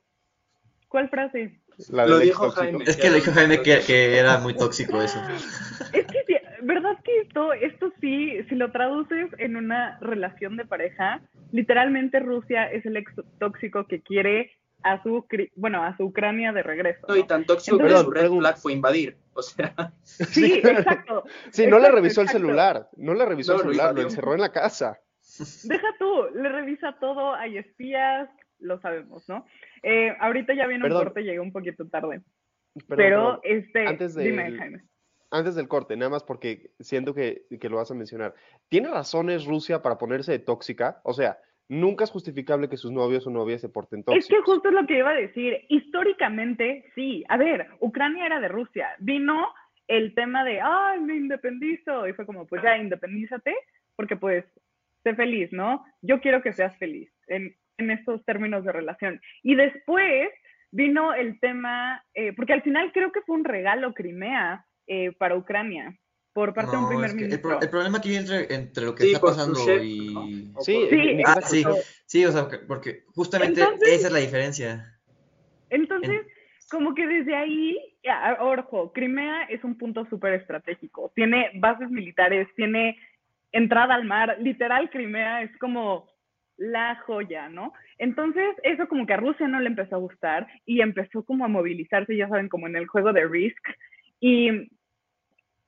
[0.87, 1.61] ¿Cuál frase?
[1.89, 2.83] La lo dijo Jaime.
[2.85, 5.19] Es que lo dijo Jaime que, que, era muy tóxico eso.
[5.93, 10.65] Es que, sí, ¿verdad que esto, esto sí, si lo traduces en una relación de
[10.65, 14.51] pareja, literalmente Rusia es el ex tóxico que quiere
[14.83, 17.05] a su, bueno, a su Ucrania de regreso.
[17.07, 19.93] No, y tan tóxico Entonces, que su red flag fue invadir, o sea.
[20.03, 21.23] Sí, exacto.
[21.51, 22.37] sí, no exacto, le revisó exacto.
[22.37, 24.99] el celular, no le revisó no, el celular, lo encerró en la casa.
[25.63, 29.45] Deja tú, le revisa todo, hay espías, lo sabemos, ¿no?
[29.83, 32.21] Eh, ahorita ya viene un corte, llegué un poquito tarde.
[32.87, 33.39] Perdón, pero, perdón.
[33.43, 34.83] este, antes de, dime, Jaime.
[35.29, 38.35] Antes del corte, nada más porque siento que, que, lo vas a mencionar.
[38.67, 40.99] ¿Tiene razones Rusia para ponerse de tóxica?
[41.03, 41.39] O sea,
[41.71, 44.25] nunca es justificable que sus novios o novias se porten tóxicos.
[44.25, 45.65] Es que justo es lo que iba a decir.
[45.69, 47.23] Históricamente, sí.
[47.29, 48.89] A ver, Ucrania era de Rusia.
[48.99, 49.47] Vino
[49.87, 52.07] el tema de, ay, me independizo.
[52.07, 53.55] Y fue como, pues ya, independízate,
[53.95, 54.43] porque pues,
[55.03, 55.85] sé feliz, ¿no?
[56.01, 57.09] Yo quiero que seas feliz.
[57.27, 59.21] En, en estos términos de relación.
[59.41, 60.29] Y después
[60.71, 65.37] vino el tema, eh, porque al final creo que fue un regalo Crimea eh, para
[65.37, 65.97] Ucrania
[66.33, 67.35] por parte no, de un primer es que ministro.
[67.35, 70.13] El, pro, el, problema aquí entre, entre lo que sí, está pasando chef, y...
[70.53, 70.61] ¿no?
[70.61, 71.63] Sí, sí, ah, sí,
[72.05, 74.99] sí, o sea, porque justamente Entonces, esa es la diferencia.
[75.69, 81.11] Entonces, En- como que desde ahí, ya, ojo, Crimea es un punto súper estratégico.
[81.15, 82.97] Tiene bases militares, tiene
[83.51, 84.37] entrada al mar.
[84.39, 86.09] Literal, Crimea es como
[86.55, 87.73] la joya, ¿no?
[87.97, 91.49] Entonces, eso como que a Rusia no le empezó a gustar y empezó como a
[91.49, 93.67] movilizarse, ya saben, como en el juego de Risk.
[94.19, 94.69] Y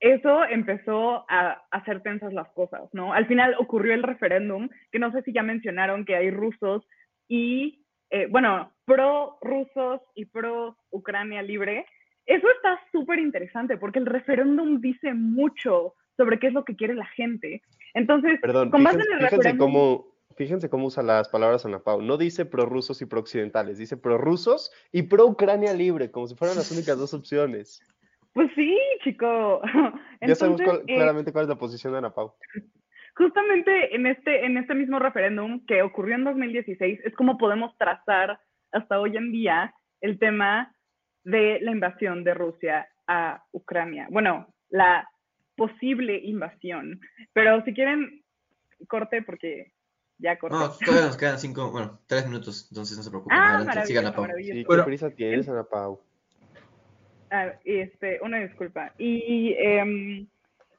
[0.04, 3.14] eso empezó a hacer tensas las cosas, ¿no?
[3.14, 6.86] Al final ocurrió el referéndum, que no sé si ya mencionaron que hay rusos
[7.30, 11.86] y, eh, bueno, pro rusos y pro Ucrania libre.
[12.26, 16.96] Eso está súper interesante porque el referéndum dice mucho sobre qué es lo que quiere
[16.96, 17.62] la gente.
[17.94, 19.58] Entonces, Perdón, con base fíjense, en el referéndum...
[19.66, 22.02] cómo, fíjense cómo usa las palabras Ana Pau.
[22.02, 26.98] No dice prorrusos y pro-occidentales, dice prorrusos y pro-Ucrania libre, como si fueran las únicas
[26.98, 27.82] dos opciones.
[28.34, 29.62] Pues sí, chico.
[29.64, 32.34] Entonces, ya sabemos cuál, eh, claramente cuál es la posición de Ana Pau.
[33.16, 38.40] Justamente en este, en este mismo referéndum que ocurrió en 2016 es como podemos trazar
[38.72, 40.76] hasta hoy en día el tema
[41.24, 44.08] de la invasión de Rusia a Ucrania.
[44.10, 45.08] Bueno, la
[45.56, 47.00] posible invasión.
[47.34, 48.24] Pero si quieren,
[48.88, 49.74] corte porque
[50.18, 50.58] ya corté.
[50.58, 53.38] No, todavía nos quedan cinco, bueno, tres minutos, entonces no se preocupen.
[53.38, 54.26] Ah, Adelante, sigan a Pau.
[54.38, 56.02] Sí, ¿qué Bueno, prisa tienes, Ana Pau?
[57.36, 58.94] Ah, este, una disculpa.
[59.00, 59.56] Y,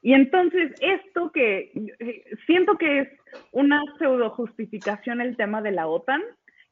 [0.03, 3.09] y entonces esto que eh, siento que es
[3.51, 6.23] una pseudo justificación el tema de la OTAN,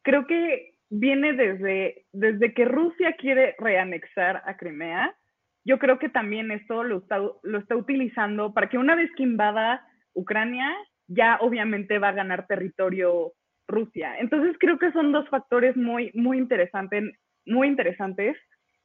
[0.02, 5.16] creo que viene desde, desde que Rusia quiere reanexar a Crimea.
[5.64, 9.24] Yo creo que también esto lo está, lo está utilizando para que una vez que
[9.24, 10.70] invada Ucrania,
[11.08, 13.32] ya obviamente va a ganar territorio
[13.66, 14.16] Rusia.
[14.20, 17.02] Entonces creo que son dos factores muy, muy interesantes,
[17.46, 18.36] muy interesantes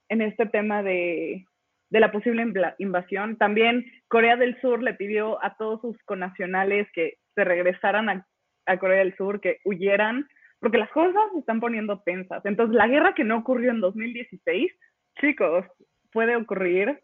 [0.09, 1.45] en este tema de,
[1.89, 2.45] de la posible
[2.79, 3.37] invasión.
[3.37, 8.27] También Corea del Sur le pidió a todos sus connacionales que se regresaran a,
[8.65, 10.27] a Corea del Sur, que huyeran,
[10.59, 12.45] porque las cosas se están poniendo tensas.
[12.45, 14.71] Entonces, la guerra que no ocurrió en 2016,
[15.19, 15.65] chicos,
[16.11, 17.01] puede ocurrir.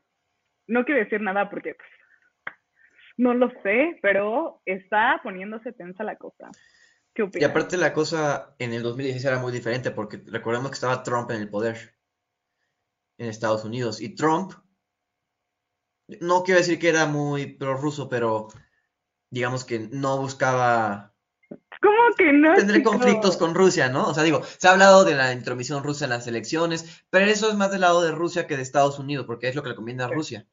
[0.68, 1.90] No quiero decir nada porque pues,
[3.18, 6.50] no lo sé, pero está poniéndose tensa la cosa.
[7.14, 11.04] ¿Qué Y aparte la cosa en el 2016 era muy diferente porque recordemos que estaba
[11.04, 11.93] Trump en el poder
[13.18, 14.54] en Estados Unidos y Trump,
[16.20, 18.48] no quiero decir que era muy prorruso, pero
[19.30, 21.14] digamos que no buscaba
[21.82, 22.54] ¿Cómo que no?
[22.56, 22.92] tener chico?
[22.92, 24.08] conflictos con Rusia, ¿no?
[24.08, 27.50] O sea, digo, se ha hablado de la intromisión rusa en las elecciones, pero eso
[27.50, 29.76] es más del lado de Rusia que de Estados Unidos, porque es lo que le
[29.76, 30.08] conviene a.
[30.08, 30.48] Rusia.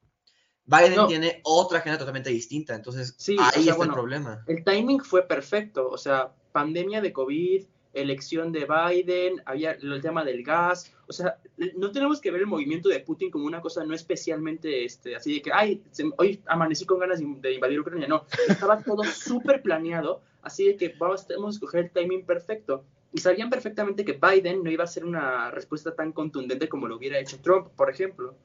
[0.65, 1.07] Biden No.
[1.09, 4.45] tiene otra agenda totalmente distinta, entonces Sí, ahí o sea, está bueno, el problema.
[4.47, 10.25] El timing fue perfecto, o sea, pandemia de COVID, elección de Biden, había el tema
[10.25, 11.39] del gas, o sea,
[11.77, 15.35] no tenemos que ver el movimiento de Putin como una cosa no especialmente este, así
[15.35, 19.63] de que, ay, se- hoy amanecí con ganas de, invadir Ucrania, no, estaba todo súper
[19.63, 22.85] planeado, así de que vamos, tenemos que escoger el timing perfecto.
[23.13, 26.97] Y sabían perfectamente que Biden no iba a hacer una respuesta tan contundente como lo
[26.97, 28.37] hubiera hecho Trump, por ejemplo.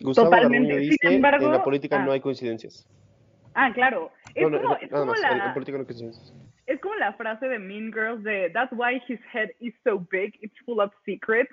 [0.00, 0.90] Gustavo Totalmente.
[1.00, 2.04] Sin embargo, en la política ah.
[2.04, 2.84] no hay coincidencias.
[3.54, 4.10] Ah, claro.
[4.34, 5.86] Es No, no, como, no, es nada como más, en- en la, política no hay
[5.86, 6.34] coincidencias.
[6.70, 10.38] Es como la frase de Mean Girls de That's why his head is so big,
[10.40, 11.50] it's full of secrets.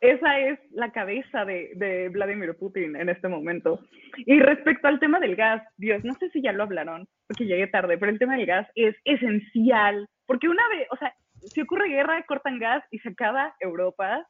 [0.00, 3.80] Esa es la cabeza de, de Vladimir Putin en este momento.
[4.16, 7.66] Y respecto al tema del gas, Dios, no sé si ya lo hablaron, porque llegué
[7.66, 11.88] tarde, pero el tema del gas es esencial, porque una vez, o sea, si ocurre
[11.88, 14.24] guerra, cortan gas y se acaba Europa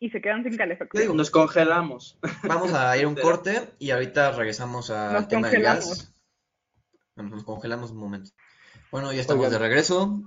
[0.00, 1.16] y se quedan sin calefacción.
[1.16, 2.18] Nos congelamos.
[2.42, 6.12] Vamos a ir a un corte y ahorita regresamos al tema del gas.
[7.16, 8.30] Nos congelamos un momento.
[8.94, 9.60] Bueno, ya estamos Oigan.
[9.60, 10.20] de regreso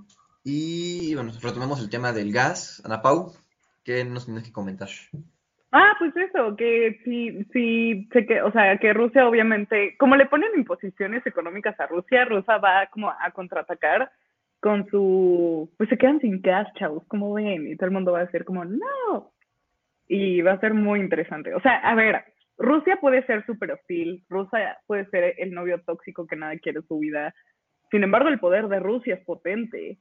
[0.44, 2.82] y bueno, retomamos el tema del gas.
[2.84, 3.32] Ana Pau,
[3.82, 4.88] ¿qué nos tienes que comentar?
[5.72, 10.26] Ah, pues eso, que si, si, se que, o sea, que Rusia obviamente, como le
[10.26, 14.10] ponen imposiciones económicas a Rusia, Rusia va como a contraatacar
[14.60, 18.18] con su, pues se quedan sin gas, chavos, como ven, y todo el mundo va
[18.18, 19.32] a decir como, no,
[20.06, 21.54] y va a ser muy interesante.
[21.54, 22.22] O sea, a ver,
[22.58, 26.98] Rusia puede ser súper hostil, Rusia puede ser el novio tóxico que nadie quiere su
[26.98, 27.32] vida,
[27.90, 29.98] sin embargo, el poder de Rusia es potente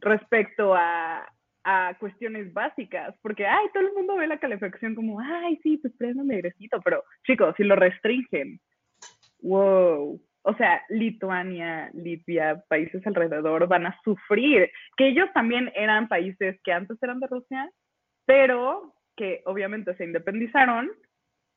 [0.00, 1.26] respecto a,
[1.64, 5.94] a cuestiones básicas, porque, ay, todo el mundo ve la calefacción como, ay, sí, pues
[5.96, 8.60] préndame airecito, pero chicos, si lo restringen,
[9.42, 16.60] wow, o sea, Lituania, Litvia, países alrededor van a sufrir, que ellos también eran países
[16.62, 17.70] que antes eran de Rusia,
[18.26, 20.90] pero que obviamente se independizaron,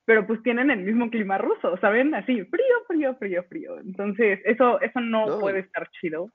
[0.08, 2.16] pero pues tienen el mismo clima ruso, ¿saben?
[2.16, 3.78] Así, frío, frío, frío, frío.
[3.80, 6.32] Entonces, eso, eso no, No, puede estar chido.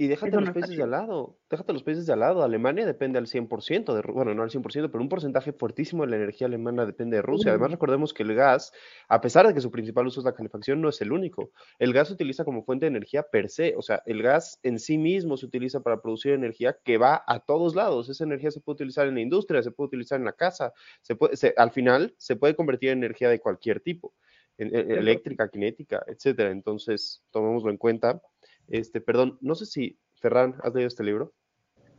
[0.00, 2.42] Y déjate Eso los no países de al lado, déjate los países de al lado.
[2.42, 6.16] Alemania depende al 100% de, bueno, no al 100%, pero un porcentaje fuertísimo de la
[6.16, 7.50] energía alemana depende de Rusia.
[7.50, 8.72] Además, recordemos que el gas,
[9.10, 11.50] a pesar de que su principal uso es la calefacción, no es el único.
[11.78, 14.78] El gas se utiliza como fuente de energía per se, o sea, el gas en
[14.78, 18.08] sí mismo se utiliza para producir energía que va a todos lados.
[18.08, 21.14] Esa energía se puede utilizar en la industria, se puede utilizar en la casa, se
[21.14, 24.14] puede, se- al final se puede convertir en energía de cualquier tipo,
[24.56, 26.52] en- en- eléctrica, cinética, etcétera.
[26.52, 28.22] Entonces, tomémoslo en cuenta.
[28.70, 31.32] Este, perdón, no sé si Ferran, ¿has leído este libro?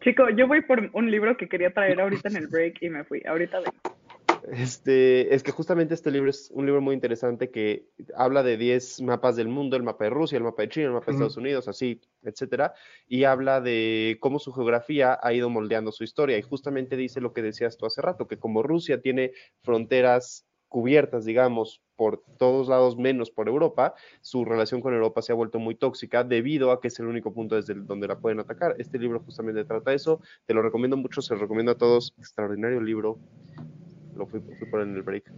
[0.02, 3.04] Chico, yo voy por un libro que quería traer ahorita en el break y me
[3.04, 3.22] fui.
[3.26, 3.72] Ahorita vengo.
[4.52, 9.02] Este, es que justamente este libro es un libro muy interesante que habla de 10
[9.02, 11.12] mapas del mundo, el mapa de Rusia, el mapa de China, el mapa de.
[11.12, 12.74] Estados Unidos, así, etcétera,
[13.08, 16.38] y habla de cómo su geografía ha ido moldeando su historia.
[16.38, 21.26] Y justamente dice lo que decías tú hace rato, que como Rusia tiene fronteras cubiertas,
[21.26, 25.76] digamos, por todos lados menos por Europa, su relación con Europa se ha vuelto muy
[25.76, 28.74] tóxica debido a que es el único punto desde donde la pueden atacar.
[28.80, 32.82] Este libro justamente trata eso, te lo recomiendo mucho, se lo recomiendo a todos, extraordinario
[32.82, 33.20] libro,
[34.16, 35.32] lo fui, fui por en el break.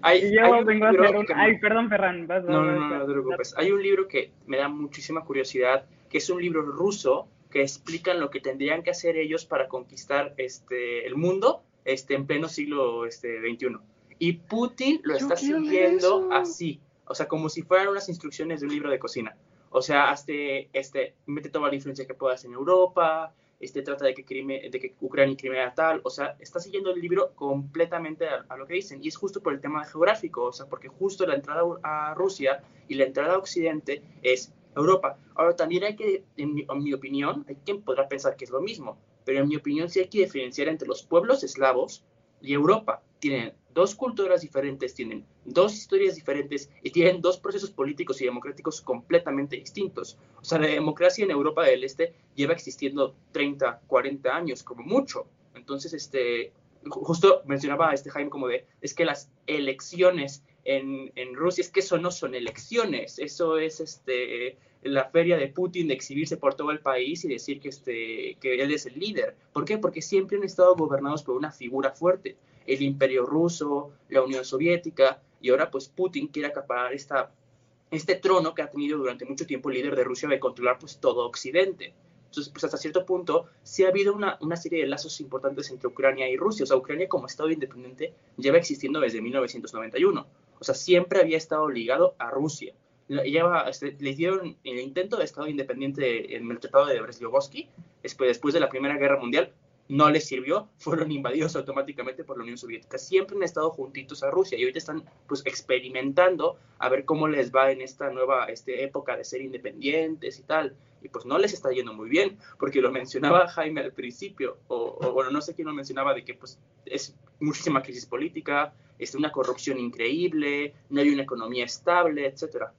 [0.00, 1.26] Hay, Y yo hay vengo a hacer un...
[1.28, 2.26] me- Ay, perdón, Ferran.
[2.26, 3.06] Vas, No, vas, no, no, no vas.
[3.06, 3.54] te preocupes.
[3.58, 8.20] Hay un libro que me da muchísima curiosidad, que es un libro ruso que explican
[8.20, 13.04] lo que tendrían que hacer ellos para conquistar este, el mundo este, en pleno siglo
[13.04, 13.76] este, XXI.
[14.20, 16.28] Y Putin lo Yo está siguiendo eso.
[16.30, 16.78] así.
[17.06, 19.34] o sea, como si fueran unas instrucciones de un libro de cocina.
[19.70, 24.12] O sea, este, este, mete toda la influencia que puedas en Europa, este, trata de
[24.12, 24.22] que,
[24.70, 28.66] de que Ucrania y Crimea tal, o sea, está siguiendo el libro completamente a, lo
[28.66, 31.62] que dicen, y es justo por el tema geográfico, o sea, porque justo la entrada
[31.82, 35.16] a Rusia y la entrada a Occidente es Europa.
[35.34, 38.50] Ahora, también hay que, en mi, en mi opinión, hay quien podrá pensar que es
[38.50, 42.04] lo mismo, pero en mi opinión sí hay que diferenciar entre los pueblos eslavos
[42.42, 43.02] y Europa.
[43.18, 48.80] Tienen dos culturas diferentes, tienen dos historias diferentes y tienen dos procesos políticos y democráticos
[48.80, 50.18] completamente distintos.
[50.40, 55.26] O sea, la democracia en Europa del Este lleva existiendo 30, 40 años como mucho.
[55.54, 56.52] Entonces, este,
[56.88, 61.70] justo mencionaba a este Jaime como de, es que las elecciones en, en, Rusia, es
[61.70, 66.54] que eso no son elecciones, eso es este, la feria de Putin de exhibirse por
[66.54, 69.36] todo el país y decir que, este, que él es el líder.
[69.52, 69.78] ¿Por qué?
[69.78, 72.36] Porque siempre han estado gobernados por una figura fuerte
[72.74, 78.62] el imperio ruso, la Unión Soviética, y ahora pues Putin quiere acaparar este trono que
[78.62, 81.92] ha tenido durante mucho tiempo el líder de Rusia de controlar pues todo Occidente.
[82.26, 86.28] Entonces, pues hasta cierto punto sí ha habido una, serie de lazos importantes entre Ucrania
[86.28, 86.62] y Rusia.
[86.62, 90.26] O sea, Ucrania como Estado independiente lleva existiendo desde 1991.
[90.60, 92.72] O sea, siempre había estado ligado a Rusia.
[93.08, 97.66] Lleva, este, le dieron el intento de Estado independiente en el Tratado de Brest-Litovsky,
[98.04, 99.52] después, después de la Primera Guerra Mundial,
[99.90, 102.96] no les sirvió, fueron invadidos automáticamente por la Unión Soviética.
[102.96, 107.52] Siempre han estado juntitos a Rusia y ahorita están pues experimentando a ver cómo les
[107.52, 110.76] va en esta nueva este, época de ser independientes y tal.
[111.02, 115.12] Y pues no les está yendo muy bien, porque lo mencionaba Jaime al principio, o,
[115.12, 119.32] bueno, no sé quién lo mencionaba, de que pues es muchísima crisis política, es una
[119.32, 122.72] corrupción increíble, no hay una economía estable, etcétera.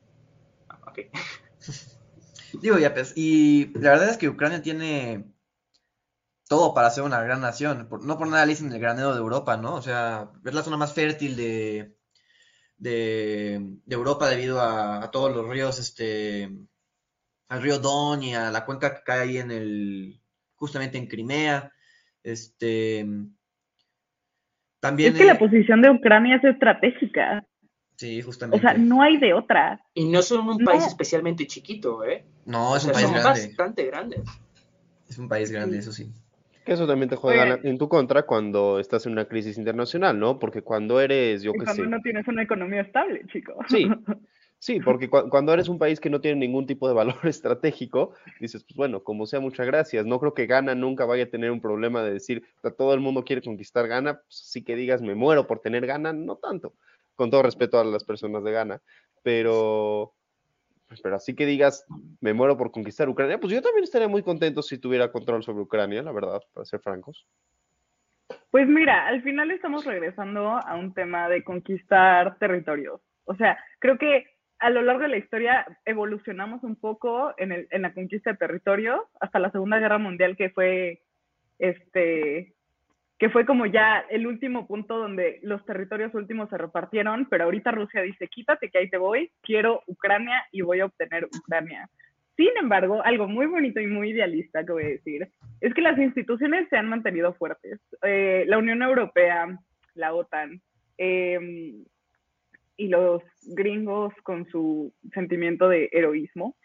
[0.70, 1.00] Ah, ok.
[2.62, 5.24] Digo, ya pues, y la verdad es que Ucrania tiene
[6.52, 7.88] todo para ser una gran nación.
[8.04, 9.76] no por nada le dicen el granero de Europa, ¿no?
[9.76, 11.96] O sea, es la zona más fértil de,
[12.78, 16.52] de, Europa debido a, todos los ríos, este,
[17.48, 20.22] al río Don y a la cuenca que cae ahí en el,
[20.56, 21.72] justamente en Crimea.
[22.22, 23.08] Este,
[24.82, 25.14] también...
[25.14, 27.48] Es que la posición de Ucrania es estratégica.
[27.96, 28.58] Sí, justamente.
[28.58, 29.80] O sea, no hay de otra.
[29.94, 32.26] Y no son un país especialmente chiquito, ¿eh?
[32.44, 33.30] No, es un país son grande.
[33.30, 34.22] bastante grandes.
[35.08, 36.12] Es un país grande, eso sí.
[36.66, 40.38] Que eso también te juega en tu contra cuando estás en una crisis internacional, ¿no?
[40.38, 41.66] Porque cuando eres, yo qué sé.
[41.66, 43.56] Cuando no tienes una economía estable, chico.
[43.68, 43.88] Sí,
[44.60, 48.64] sí, porque cuando eres un país que no tiene ningún tipo de valor estratégico, dices,
[48.64, 50.06] pues bueno, como sea, muchas gracias.
[50.06, 52.44] No creo que Ghana nunca vaya a tener un problema de decir,
[52.78, 56.14] todo el mundo quiere conquistar Ghana, pues sí que digas, me muero por tener Ghana,
[56.14, 56.74] no tanto.
[57.16, 58.82] Con todo respeto a las personas de Ghana,
[59.24, 60.14] pero
[61.02, 61.86] pero así que digas,
[62.20, 65.62] me muero por conquistar Ucrania, pues yo también estaría muy contento si tuviera control sobre
[65.62, 67.26] Ucrania, la verdad, para ser francos.
[68.50, 73.00] Pues mira, al final estamos regresando a un tema de conquistar territorios.
[73.26, 74.26] O sea, creo que
[74.60, 78.38] a lo largo de la historia evolucionamos un poco en, el, en la conquista de
[78.38, 81.02] territorios hasta la Segunda Guerra Mundial, que fue
[81.60, 82.54] este
[83.22, 87.70] que fue como ya el último punto donde los territorios últimos se repartieron, pero ahorita
[87.70, 91.88] Rusia dice, quítate que ahí te voy, quiero Ucrania y voy a obtener Ucrania.
[92.36, 95.30] Sin embargo, algo muy bonito y muy idealista que voy a decir,
[95.60, 97.80] es que las instituciones se han mantenido fuertes.
[98.02, 99.56] Eh, la Unión Europea,
[99.94, 100.60] la OTAN,
[100.98, 101.86] em,
[102.76, 103.22] y los
[103.54, 106.56] gringos con su sentimiento de heroísmo,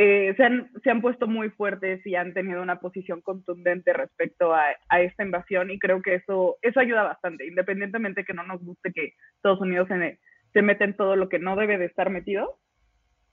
[0.00, 4.54] eh, se, han, se, han, puesto muy fuertes y han tenido una posición contundente respecto
[4.54, 8.62] a, a, esta invasión y creo que eso, eso ayuda bastante, independientemente que no nos
[8.62, 10.20] guste que Estados Unidos se,
[10.52, 12.60] se meta en todo lo que no debe de estar metido.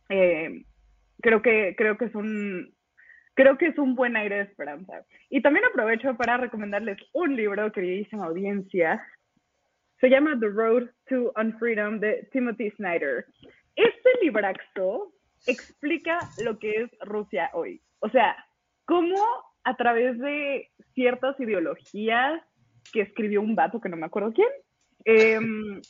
[0.09, 0.63] Eh,
[1.21, 2.73] creo, que, creo, que es un,
[3.35, 5.05] creo que es un buen aire de esperanza.
[5.29, 9.05] Y también aprovecho para recomendarles un libro, queridísima audiencia.
[10.01, 13.27] Se llama The Road to Unfreedom de Timothy Snyder.
[13.75, 15.11] Este libraxo
[15.47, 17.81] explica lo que es Rusia hoy.
[17.99, 18.35] O sea,
[18.85, 19.15] cómo
[19.63, 22.41] a través de ciertas ideologías
[22.91, 24.49] que escribió un vato que no me acuerdo quién,
[25.05, 25.81] em,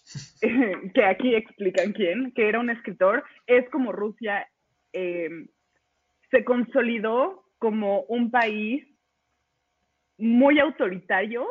[0.94, 4.48] que aquí explican quién, que era un escritor, es como Rusia
[4.94, 5.48] em,
[6.32, 8.86] se consolidó como un país
[10.18, 11.46] muy autoritario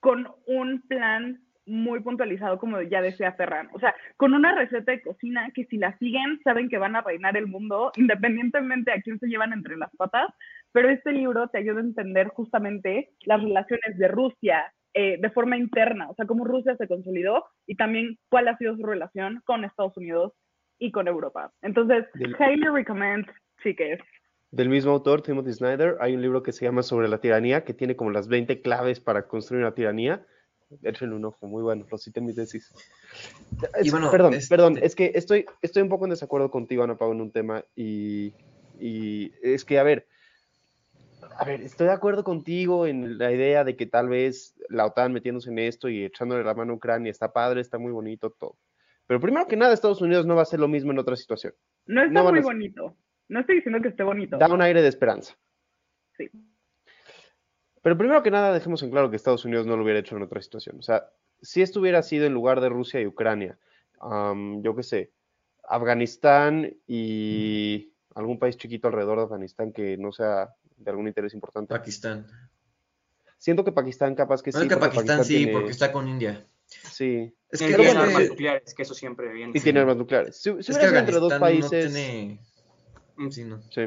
[0.00, 1.40] con un plan
[1.72, 3.68] muy puntualizado, como ya decía Ferran.
[3.72, 7.00] O sea, con una receta de cocina que si la siguen, saben que van a
[7.00, 10.28] reinar el mundo, independientemente a quién se llevan entre las patas.
[10.72, 15.56] Pero este libro te ayuda a entender justamente las relaciones de Rusia eh, de forma
[15.56, 19.64] interna, o sea, cómo Rusia se consolidó y también cuál ha sido su relación con
[19.64, 20.34] Estados Unidos
[20.78, 21.50] y con Europa.
[21.62, 23.26] Entonces, highly recommend,
[23.64, 24.00] es
[24.50, 27.72] Del mismo autor, Timothy Snyder, hay un libro que se llama Sobre la tiranía, que
[27.72, 30.26] tiene como las 20 claves para construir una tiranía
[30.82, 32.72] échenle un ojo, muy bueno, lo cité en mi tesis.
[33.82, 36.82] Y Es- bueno, perdón, este- perdón, es que estoy, estoy un poco en desacuerdo contigo,
[36.82, 38.32] Ana Pau, en un tema y,
[38.80, 40.06] y es que, a ver,
[41.38, 45.12] a ver, estoy de acuerdo contigo en la idea de que tal vez la OTAN
[45.12, 48.56] metiéndose en esto y echándole la mano a Ucrania está padre, está muy bonito todo.
[49.06, 51.54] Pero primero que nada, Estados Unidos no va a hacer lo mismo en otra situación.
[51.86, 52.96] No está No muy a- bonito.
[53.28, 54.36] No estoy diciendo que esté bonito.
[54.38, 55.34] Da un aire de esperanza.
[56.16, 56.28] Sí.
[57.82, 60.22] Pero primero que nada, dejemos en claro que Estados Unidos no lo hubiera hecho en
[60.22, 60.76] otra situación.
[60.78, 61.10] O sea,
[61.40, 63.58] si esto hubiera sido en lugar de Rusia y Ucrania,
[64.00, 65.10] am, yo qué sé,
[65.64, 71.74] Afganistán y algún país chiquito alrededor de Afganistán que no sea de algún interés importante.
[71.74, 72.26] Pakistán.
[73.38, 74.68] Siento que Pakistán capaz que Bueno, sí.
[74.68, 76.46] que porque Pakistán sí, tiene- porque está con India.
[76.66, 79.52] Sí, Es que, bueno, armas nucleares, que eso siempre viene.
[79.54, 80.36] y tiene armas nucleares.
[80.36, 81.84] Si, si es que hubiera sido entre dos países...
[81.86, 82.40] no tiene...
[83.16, 83.30] Mm.
[83.30, 83.60] Sí, no.
[83.70, 83.82] Sí.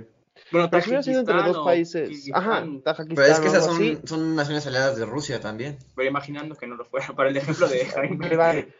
[0.51, 2.31] Bueno, Pero si hubiera sido entre dos Tajikistán o países...
[2.33, 5.77] Ajá, Kirguistán, Tajikistán Pero es que esas son, son naciones aliadas de Rusia también.
[5.95, 8.35] Pero imaginando que no lo fuera, para el ejemplo de Jaime.
[8.35, 8.73] Vale.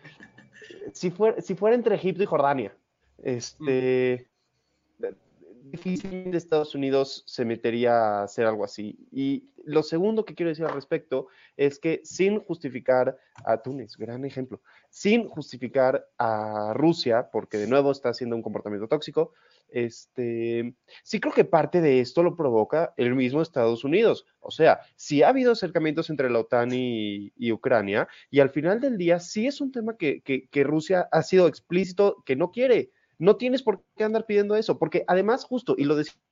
[0.93, 2.75] Si fuera, si fuera entre Egipto y Jordania,
[3.23, 4.27] este,
[5.71, 8.97] difícilmente Estados Unidos se metería a hacer algo así.
[9.11, 11.27] Y lo segundo que quiero decir al respecto
[11.57, 17.91] es que sin justificar a Túnez, gran ejemplo, sin justificar a Rusia, porque de nuevo
[17.91, 19.33] está haciendo un comportamiento tóxico,
[19.69, 24.25] este, sí creo que parte de esto lo provoca el mismo Estados Unidos.
[24.39, 28.97] O sea, sí ha habido acercamientos entre la OTAN y, Ucrania, y al final del
[28.97, 32.91] día sí es un tema que, que- Rusia ha sido explícito que no quiere.
[33.17, 36.24] No tienes por qué andar pidiendo eso, porque además justo, y lo decíamos,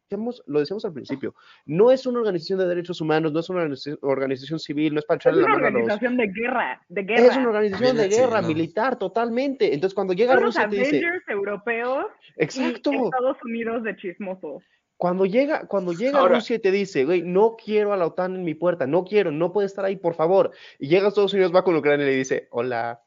[0.45, 1.33] lo decíamos al principio,
[1.65, 3.67] no es una organización de derechos humanos, no es una
[4.01, 5.81] organización, civil, no es para Es echarle la una mano a los...
[5.81, 7.25] organización de guerra, de guerra.
[7.25, 8.47] Es una organización de guerra no.
[8.47, 9.73] militar, totalmente.
[9.73, 12.05] Entonces cuando llega Son los Rusia te dice, Avengers europeos
[12.37, 14.63] exacto, y Estados Unidos de chismosos.
[14.97, 18.35] Cuando llega, cuando llega Ahora- Rusia y te dice, güey, no quiero a la OTAN
[18.35, 20.51] en mi puerta, no quiero, no puede estar ahí, por favor.
[20.79, 23.01] Y llega a Estados Unidos, va con Ucrania y le dice, hola,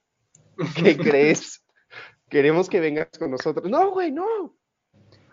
[0.77, 1.65] ¿qué crees?
[2.29, 3.71] Queremos que vengas con nosotros.
[3.71, 4.57] No, güey, no.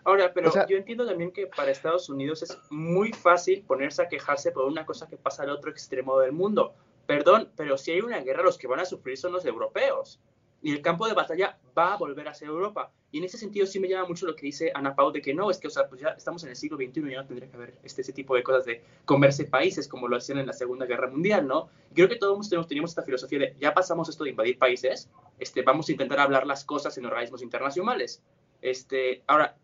[0.04, 4.02] Ahora, pero O sea- yo entiendo también que para Estados Unidos es muy fácil ponerse
[4.02, 6.74] a quejarse por una cosa que pasa al otro extremo del mundo.
[7.06, 10.20] Perdón, pero si hay una guerra, los que van a sufrir son los europeos.
[10.62, 12.90] Y el campo de batalla va a volver a ser Europa.
[13.10, 15.34] Y en ese sentido sí me llama mucho lo que dice Ana Pau de que
[15.34, 17.26] no, es que, o sea, pues ya estamos en el siglo XXI y ya no
[17.26, 20.46] tendría que haber este, ese tipo de cosas de comerse países como lo hacían en
[20.46, 21.68] la Segunda Guerra Mundial, ¿no?
[21.90, 25.10] Y creo que todos tenemos, teníamos esta filosofía de ya pasamos esto de invadir países,
[25.38, 28.22] este, vamos a intentar hablar las cosas en organismos internacionales.
[28.62, 29.56] Este, ahora,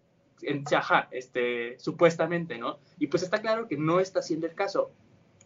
[0.43, 2.79] en Chaja, este, supuestamente, ¿no?
[2.99, 4.91] Y pues está claro que no está siendo el caso.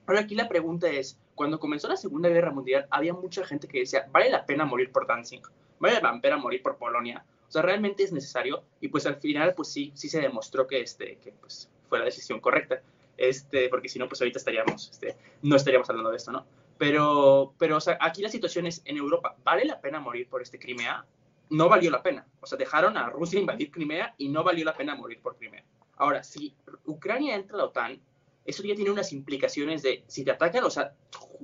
[0.07, 3.81] Ahora aquí la pregunta es, cuando comenzó la Segunda Guerra Mundial, había mucha gente que
[3.81, 5.43] decía, ¿vale la pena morir por Danzig?
[5.79, 7.25] ¿Vale la pena morir por Polonia?
[7.49, 8.65] O sea, ¿realmente es necesario?
[8.81, 12.05] Y pues al final, pues sí, sí se demostró que, este, que pues, fue la
[12.05, 12.81] decisión correcta.
[13.17, 16.45] Este, porque si no, pues ahorita estaríamos, este, no estaríamos hablando de esto, ¿no?
[16.79, 20.43] Pero, pero, o sea, aquí la situación es en Europa, ¿vale la pena morir por
[20.43, 21.05] este Crimea?
[21.51, 22.27] No valió la pena.
[22.41, 25.65] O sea, dejaron a Rusia invadir Crimea y no valió la pena morir por Crimea.
[25.97, 26.55] Ahora, si
[26.87, 28.01] Ucrania entra a la OTAN,
[28.45, 30.93] eso ya tiene unas implicaciones de si te atacan, o sea,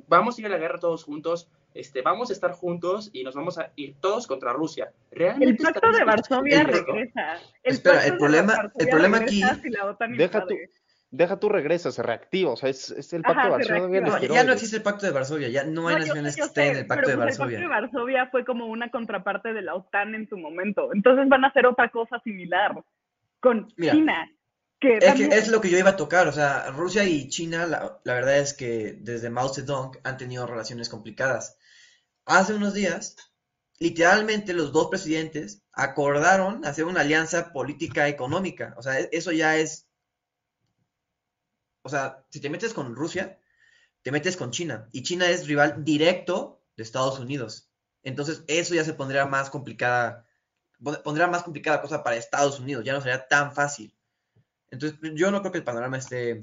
[0.09, 3.35] vamos a ir a la guerra todos juntos, este, vamos a estar juntos y nos
[3.35, 4.93] vamos a ir todos contra Rusia.
[5.13, 7.39] El ¿Realmente pacto están de Varsovia regresa.
[7.63, 10.45] Espera, pacto el de problema- Varsovia el problema aquí- si la OTAN Deja.
[11.11, 12.53] Deja tú regresa, se reactiva.
[12.53, 14.01] O sea, es, es el Ajá, pacto de Varsovia.
[14.01, 16.43] No, ya no existe el pacto de Varsovia, ya no hay No, yo naciones que
[16.43, 17.59] estén en el pacto pero de pues El Varsovia.
[17.59, 20.91] pacto de Varsovia fue como una contraparte de la OTAN en su momento.
[20.95, 22.75] Entonces van a hacer otra cosa similar
[23.41, 24.31] con Mira, China.
[24.81, 27.67] Que Es, que es lo que yo iba a tocar, o sea, Rusia y China,
[27.67, 31.59] la, la verdad es que desde Mao Zedong han tenido relaciones complicadas.
[32.27, 33.17] Hace unos días,
[33.81, 39.59] literalmente los dos presidentes acordaron hacer una alianza política económica, o sea, e- eso ya
[39.59, 39.89] es,
[41.83, 43.39] o sea, si te metes con Rusia,
[44.03, 47.71] te metes con China, y China es rival directo de Estados Unidos.
[48.03, 50.27] Entonces, eso ya se pondría más complicada,
[50.83, 53.95] pon- pondría más complicada cosa para Estados Unidos, ya no sería tan fácil.
[54.71, 56.41] Entonces, yo no creo que el panorama esté,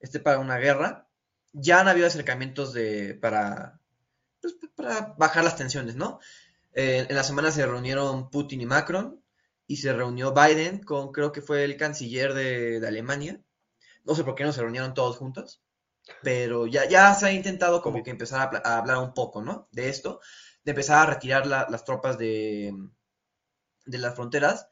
[0.00, 1.08] esté para una guerra.
[1.52, 3.80] Ya han habido acercamientos de, para,
[4.40, 6.20] pues, para bajar las tensiones, ¿no?
[6.74, 9.22] Eh, en la semana se reunieron Putin y Macron
[9.66, 13.40] y se reunió Biden con, creo que fue el canciller de Alemania.
[14.04, 15.62] No sé por qué no se reunieron todos juntos,
[16.22, 19.68] pero ya, ya se ha intentado como que empezar a, hablar un poco, ¿no?
[19.72, 20.20] De esto,
[20.64, 22.72] de empezar a retirar la- las tropas de,
[23.86, 24.68] de las fronteras.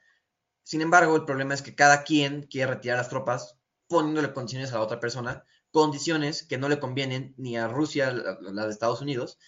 [0.64, 3.59] Sin embargo, el problema es que cada quien quiere retirar las tropas
[3.89, 8.39] poniéndole condiciones a la otra persona, condiciones que no le convienen ni a Rusia, la-
[8.41, 9.39] las de Estados Unidos,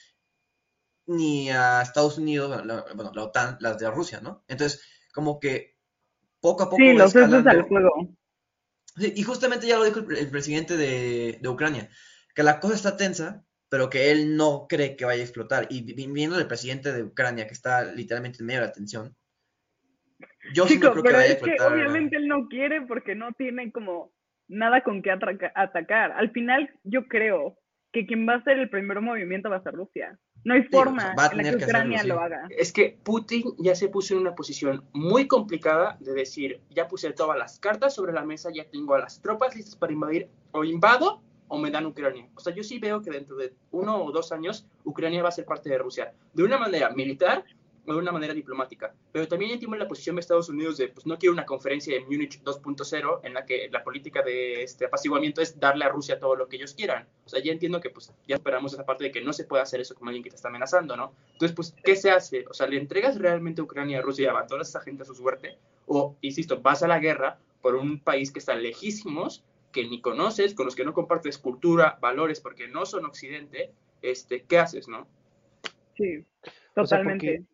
[1.06, 4.44] ni a Estados Unidos, la, bueno, la OTAN, las de Rusia, ¿no?
[4.48, 5.76] Entonces, como que
[6.40, 8.16] poco a poco Sí, los al escalando.
[8.96, 11.88] Sí, y justamente ya lo dijo el, el presidente de, de Ucrania,
[12.34, 15.66] que la cosa está tensa pero que él no cree que vaya a explotar.
[15.70, 19.16] Y viendo el presidente de Ucrania, que está literalmente en medio de la tensión,
[20.52, 21.68] yo sí no creo que vaya a explotar.
[21.68, 24.12] Que obviamente él no quiere porque no tiene como
[24.46, 26.12] nada con qué atacar.
[26.12, 27.56] Al final, yo creo
[27.92, 30.18] que quien va a hacer el primer movimiento va a ser Rusia.
[30.44, 32.48] No hay forma en la que Ucrania lo haga.
[32.50, 37.12] Es que Putin ya se puso en una posición muy complicada de decir, ya puse
[37.12, 40.64] todas las cartas sobre la mesa, ya tengo a las tropas listas para invadir, o
[40.64, 42.28] invado o me dan Ucrania.
[42.34, 45.32] O sea, yo sí veo que dentro de uno o dos años Ucrania va a
[45.32, 47.44] ser parte de Rusia, de una manera militar
[47.86, 48.94] de una manera diplomática.
[49.10, 52.04] Pero también entiendo la posición de Estados Unidos de, pues no quiero una conferencia de
[52.04, 56.36] Múnich 2.0 en la que la política de este apaciguamiento es darle a Rusia todo
[56.36, 57.08] lo que ellos quieran.
[57.24, 59.62] O sea, ya entiendo que pues ya esperamos esa parte de que no se puede
[59.62, 61.12] hacer eso con alguien que te está amenazando, ¿no?
[61.32, 62.44] Entonces, pues, ¿qué se hace?
[62.48, 65.06] O sea, ¿le entregas realmente a Ucrania a Rusia y abandonas a esa gente a
[65.06, 65.58] su suerte?
[65.86, 70.54] O, insisto, vas a la guerra por un país que está lejísimos, que ni conoces,
[70.54, 73.72] con los que no compartes cultura, valores, porque no son occidente,
[74.02, 75.06] este, ¿qué haces, no?
[75.96, 76.24] Sí,
[76.74, 77.44] totalmente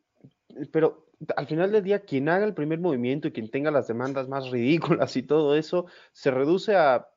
[0.70, 4.28] pero al final del día, quien haga el primer movimiento y quien tenga las demandas
[4.28, 7.08] más ridículas y todo eso, se reduce a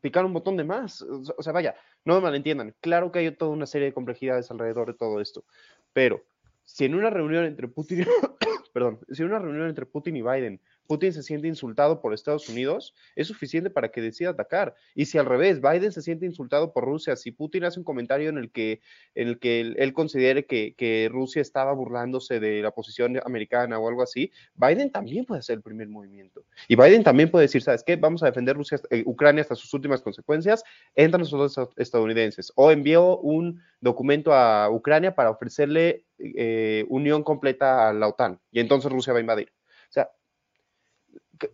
[0.00, 1.02] picar un botón de más.
[1.02, 1.74] O sea, vaya,
[2.04, 2.74] no me malentiendan.
[2.80, 5.44] Claro que hay toda una serie de complejidades alrededor de todo esto,
[5.92, 6.22] pero
[6.64, 8.06] si en una reunión entre Putin,
[8.72, 12.48] perdón, si en una reunión entre Putin y Biden Putin se siente insultado por Estados
[12.48, 14.74] Unidos, es suficiente para que decida atacar.
[14.94, 18.28] Y si al revés, Biden se siente insultado por Rusia, si Putin hace un comentario
[18.28, 18.80] en el que,
[19.14, 24.02] en el que él, considere que, Rusia estaba burlándose de la posición americana o algo
[24.02, 26.44] así, Biden también puede hacer el primer movimiento.
[26.68, 27.96] Y Biden también puede decir, ¿sabes qué?
[27.96, 30.62] Vamos a defender Rusia, eh, Ucrania hasta sus últimas consecuencias,
[30.94, 32.52] entran los soldados estadounidenses.
[32.56, 38.40] O envió un documento a Ucrania para ofrecerle eh, unión completa a la OTAN.
[38.50, 39.52] Y entonces Rusia va a invadir.
[39.88, 40.10] O sea,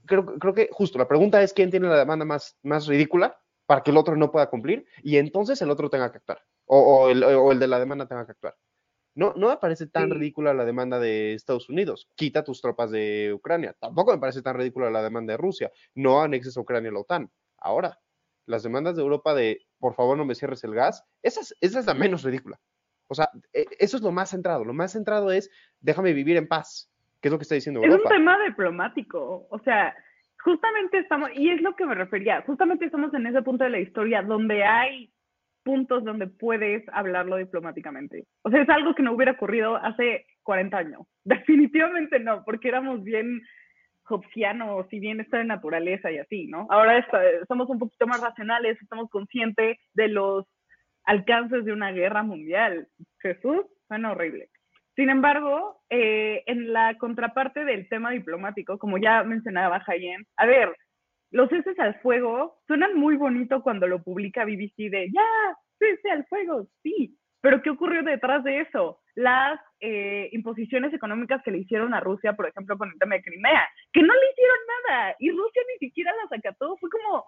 [0.06, 3.82] creo, creo que justo la pregunta es quién tiene la demanda más, más ridícula para
[3.82, 7.24] que el otro no pueda cumplir y entonces el otro tenga que actuar o, el,
[7.24, 8.56] o el, de la demanda tenga que actuar.
[9.14, 12.08] No, no me parece tan ridícula la demanda de Estados Unidos.
[12.14, 13.76] Quita tus tropas de Ucrania.
[13.80, 15.72] Tampoco me parece tan ridícula la demanda de Rusia.
[15.94, 17.30] No anexes a Ucrania a la OTAN.
[17.58, 17.98] Ahora,
[18.46, 21.80] las demandas de Europa de por favor no me cierres el gas, esa es, esa
[21.80, 22.60] es la menos ridícula.
[23.08, 24.64] O sea, e, eso es lo más centrado.
[24.64, 25.50] Lo más centrado es
[25.80, 26.89] déjame vivir en paz.
[27.20, 27.96] ¿Qué es lo que está diciendo Europa?
[27.96, 29.94] Es un tema diplomático, o sea,
[30.42, 33.80] justamente estamos, y es lo que me refería, justamente estamos en ese punto de la
[33.80, 35.12] historia donde hay
[35.62, 38.24] puntos donde puedes hablarlo diplomáticamente.
[38.42, 41.02] O sea, es algo que no hubiera ocurrido hace 40 años.
[41.24, 43.42] Definitivamente no, porque éramos bien
[44.08, 46.66] hobbesianos y bien estar en naturaleza y así, ¿no?
[46.70, 47.06] Ahora
[47.46, 50.46] somos un poquito más racionales, estamos conscientes de los
[51.04, 52.88] alcances de una guerra mundial.
[53.20, 54.48] Jesús, suena horrible.
[54.96, 60.76] Sin embargo, eh, en la contraparte del tema diplomático, como ya mencionaba Jayen, a ver,
[61.30, 66.26] los cese al fuego suenan muy bonito cuando lo publica BBC de ya, cese al
[66.26, 69.00] fuego, sí, pero ¿qué ocurrió detrás de eso?
[69.14, 73.22] Las eh, imposiciones económicas que le hicieron a Rusia, por ejemplo, con el tema de
[73.22, 77.26] Crimea, que no le hicieron nada y Rusia ni siquiera las acató, fue como,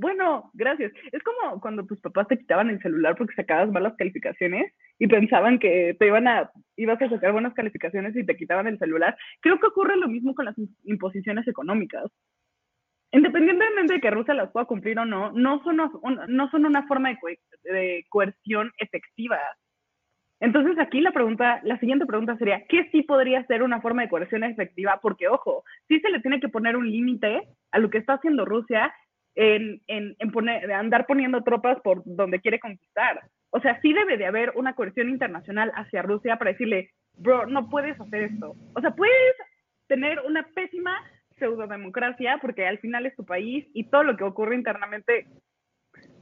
[0.00, 0.92] bueno, gracias.
[1.12, 5.58] Es como cuando tus papás te quitaban el celular porque sacabas malas calificaciones y pensaban
[5.58, 9.16] que te iban a, ibas a sacar buenas calificaciones y te quitaban el celular.
[9.40, 12.10] Creo que ocurre lo mismo con las imposiciones económicas.
[13.12, 15.76] Independientemente de que Rusia las pueda cumplir o no, no son,
[16.28, 19.38] no son una forma de, de coerción efectiva.
[20.40, 24.08] Entonces aquí la pregunta, la siguiente pregunta sería, ¿qué sí podría ser una forma de
[24.08, 24.98] coerción efectiva?
[25.02, 27.42] Porque ojo, sí se le tiene que poner un límite
[27.72, 28.92] a lo que está haciendo Rusia
[29.34, 33.20] en, en, en poner, andar poniendo tropas por donde quiere conquistar.
[33.50, 37.68] O sea, sí debe de haber una coerción internacional hacia Rusia para decirle, bro, no
[37.68, 38.54] puedes hacer esto.
[38.74, 39.34] O sea, puedes
[39.88, 40.96] tener una pésima
[41.38, 45.26] pseudodemocracia porque al final es tu país y todo lo que ocurre internamente,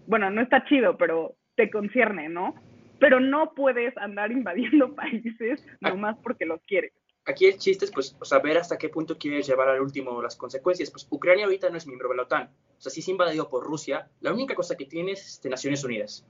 [0.07, 2.55] bueno, no está chido, pero te concierne, ¿no?
[2.99, 6.93] Pero no puedes andar invadiendo países nomás porque los quieres
[7.29, 10.91] aquí el chiste es, pues, saber hasta qué punto quieres llevar al último las consecuencias.
[10.91, 12.51] Pues Ucrania ahorita no es miembro de la OTAN.
[12.79, 15.85] O sea, si es invadido por Rusia, la única cosa que tiene es este, Naciones
[15.85, 16.25] Unidas.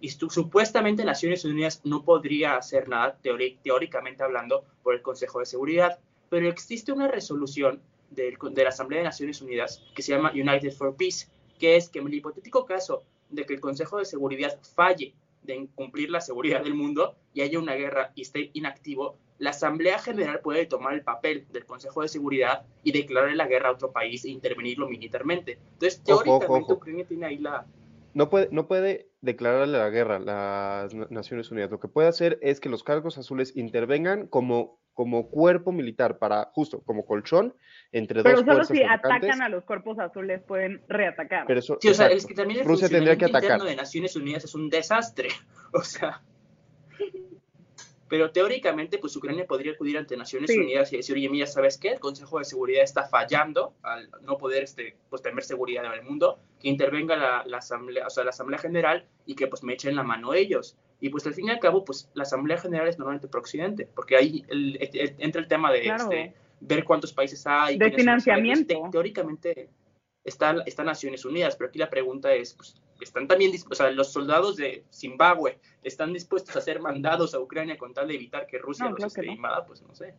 [0.00, 3.18] Y supuestamente Naciones Unidas no podría hacer nada,
[3.62, 5.98] teóricamente hablando, por el Consejo de Seguridad.
[6.30, 10.96] Pero existe una resolución de la Asamblea de Naciones Unidas que se llama United for
[10.96, 11.26] Peace,
[11.58, 15.68] que es que en el hipotético caso de que el Consejo de Seguridad falle de
[15.74, 20.40] cumplir la seguridad del mundo y haya una guerra y esté inactivo, la Asamblea General
[20.40, 24.24] puede tomar el papel del Consejo de Seguridad y declarar la guerra a otro país
[24.24, 25.58] e intervenirlo militarmente.
[25.74, 27.66] Entonces, teóricamente, Ucrania tiene ahí la...
[28.14, 31.70] No puede, no puede declararle la guerra a las Naciones Unidas.
[31.70, 36.50] Lo que puede hacer es que los cargos azules intervengan como como cuerpo militar para,
[36.54, 37.54] justo, como colchón,
[37.92, 39.30] entre Pero dos solo fuerzas si atacantes.
[39.30, 41.44] atacan a los cuerpos azules pueden reatacar.
[41.46, 43.62] Pero eso, Sí, o sea, es que también el Rusia tendría que atacar.
[43.62, 45.28] de Naciones Unidas es un desastre.
[45.72, 46.20] O sea.
[48.08, 50.58] Pero teóricamente, pues Ucrania podría acudir ante Naciones Sí.
[50.58, 51.88] Unidas y decir, oye, mira, ¿sabes qué?
[51.90, 56.02] El Consejo de Seguridad está fallando al no poder este, pues, tener seguridad en el
[56.02, 59.74] mundo, que intervenga la, la Asamblea, o sea, la Asamblea General y que pues me
[59.74, 60.76] echen la mano ellos.
[61.00, 63.88] Y pues al fin y al cabo, pues la Asamblea General es normalmente pro occidente,
[63.94, 66.04] porque ahí el- el- entra el tema de Claro.
[66.04, 67.74] este, ver cuántos países hay.
[67.78, 68.00] De países.
[68.00, 68.82] financiamiento.
[68.84, 69.68] Te- teóricamente
[70.28, 74.12] está, está Naciones Unidas, pero aquí la pregunta es, pues, ¿están también, o sea, los
[74.12, 78.58] soldados de Zimbabue están dispuestos a ser mandados a Ucrania con tal de evitar que
[78.58, 79.32] Rusia No, los esté no.
[79.32, 79.64] invada?
[79.66, 80.14] Pues no sé.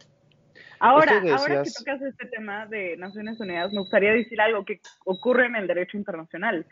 [0.79, 4.65] Ahora, que ahora que decías- tocas este tema de Naciones Unidas, me gustaría decir algo
[4.65, 6.65] que ocurre en el derecho internacional.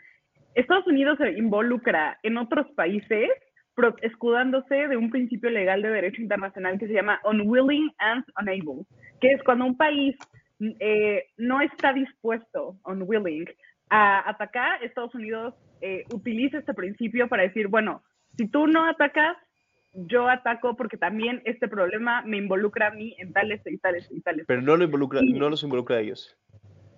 [0.54, 3.28] Estados Unidos se involucra en otros países
[3.74, 8.84] pro- escudándose de un principio legal de derecho internacional que se llama unwilling and unable,
[9.20, 10.16] que es cuando un país
[10.60, 13.46] eh, no está dispuesto, unwilling,
[13.90, 18.02] a atacar, Estados Unidos eh, utiliza este principio para decir, bueno,
[18.36, 19.36] si tú no atacas,
[19.94, 24.20] yo ataco porque también este problema me involucra a mí en tales y tales y
[24.20, 24.44] tales.
[24.46, 26.36] Pero no, lo involucra, Y- no los involucra a ellos.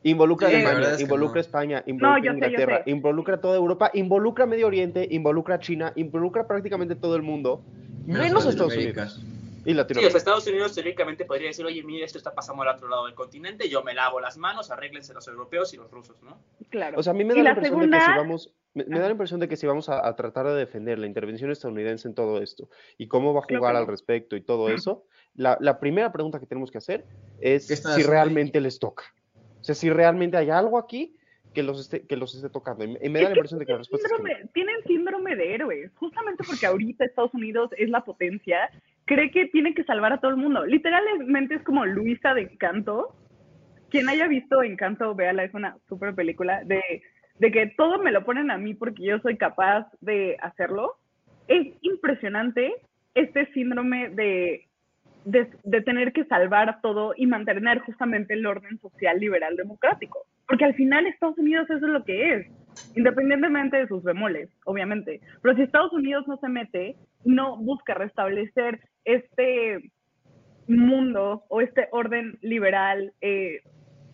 [0.03, 1.39] Involucra a Sí, Alemania, verdad es que involucra no.
[1.39, 2.91] a España, involucra sé, yo Inglaterra, sé.
[2.91, 7.23] involucra a toda Europa, involucra a Medio Oriente, involucra a China, involucra prácticamente todo el
[7.23, 7.63] mundo,
[8.07, 8.75] menos, a Estados.
[8.77, 9.27] Unidos.
[9.71, 10.11] Y Sí, o Latinoamérica.
[10.11, 13.15] sea, Estados Unidos teóricamente podría decir, oye, mira, esto está pasando al otro lado del
[13.15, 16.43] continente, yo me lavo las manos, arréglense los europeos y los rusos, ¿no?
[16.71, 16.99] Claro.
[16.99, 18.85] O sea, a mí me da la la impresión segunda- de que si vamos, me,
[18.85, 21.51] me da la impresión de que si vamos a, a tratar de defender la intervención
[21.51, 22.69] estadounidense en todo esto
[22.99, 25.05] y cómo va a jugar que al respecto y todo eso,
[25.35, 27.07] la, la primera pregunta que tenemos que hacer
[27.39, 29.05] es ¿Qué están si realmente les toca.
[29.61, 31.17] O sea, si realmente hay algo aquí
[31.55, 32.85] que los esté, que los esté tocando.
[32.85, 34.29] Y me, da la impresión de que la respuesta es que no.
[34.29, 38.71] síndrome- tienen síndrome de héroes, justamente porque ahorita Estados Unidos es la potencia,
[39.05, 40.65] cree que tiene que salvar a todo el mundo.
[40.65, 43.15] Literalmente es como Luisa de Encanto.
[43.91, 46.81] Quien haya visto Encanto, véala, es una super película de,
[47.41, 50.97] de que todo me lo ponen a mí porque yo soy capaz de hacerlo.
[51.49, 52.73] Es impresionante
[53.17, 54.69] este síndrome de,
[55.25, 60.25] de, de tener que salvar todo y mantener justamente el orden social liberal democrático.
[60.51, 62.47] Porque al final Estados Unidos eso es lo que es,
[62.97, 65.21] independientemente de sus bemoles, obviamente.
[65.41, 69.93] Pero si Estados Unidos no se mete, no busca restablecer este
[70.67, 73.61] mundo o este orden liberal, eh,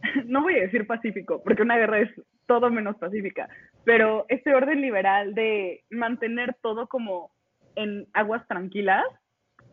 [0.26, 2.11] no voy a decir pacífico, porque una guerra es
[2.45, 3.49] todo menos pacífica,
[3.87, 7.30] pero este orden liberal de mantener todo como
[7.76, 9.07] en aguas tranquilas,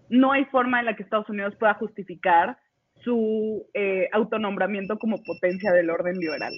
[0.07, 2.57] no hay forma en la que Estados Unidos pueda justificar
[3.04, 6.54] su eh, autonombramiento como potencia del orden liberal.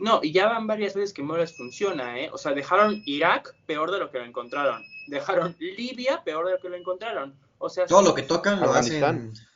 [0.00, 2.30] No, y ya van varias veces que no les funciona, ¿eh?
[2.32, 4.82] O sea, dejaron Irak peor de lo que lo encontraron.
[5.08, 7.34] Dejaron Libia peor de lo que lo encontraron.
[7.58, 9.32] O sea, Todo lo que tocan lo Afganistán.
[9.32, 9.48] hacen.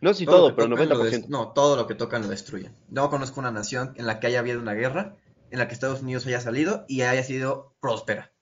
[0.00, 1.10] No si todo pero tocan lo 90%.
[1.10, 2.74] des- No, todo lo que tocan lo destruyen.
[2.88, 5.16] No conozco una nación en la que haya habido una guerra,
[5.50, 8.32] en la que Estados Unidos haya salido y haya sido próspera.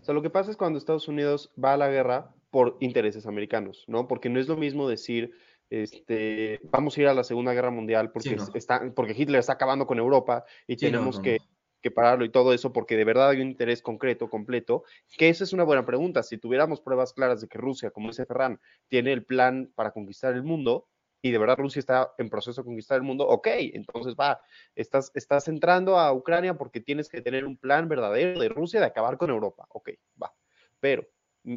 [0.00, 3.26] O sea, lo que pasa es cuando Estados Unidos va a la guerra por intereses
[3.26, 4.06] americanos, ¿no?
[4.06, 5.32] Porque no es lo mismo decir,
[5.70, 8.46] este, vamos a ir a la Segunda Guerra Mundial porque, Sí, no.
[8.54, 11.44] está, porque Hitler está acabando con Europa y Sí, tenemos no, que, no.
[11.82, 14.84] que pararlo y todo eso porque de verdad hay un interés concreto, completo,
[15.18, 16.22] que esa es una buena pregunta.
[16.22, 20.32] Si tuviéramos pruebas claras de que Rusia, como dice Ferran, tiene el plan para conquistar
[20.34, 20.86] el mundo
[21.22, 24.40] y de verdad Rusia está en proceso de conquistar el mundo, ok, entonces va,
[24.76, 28.86] estás, estás entrando a Ucrania porque tienes que tener un plan verdadero de Rusia de
[28.86, 29.90] acabar con Europa, ok,
[30.22, 30.32] va.
[30.78, 31.04] Pero
[31.42, 31.56] mm,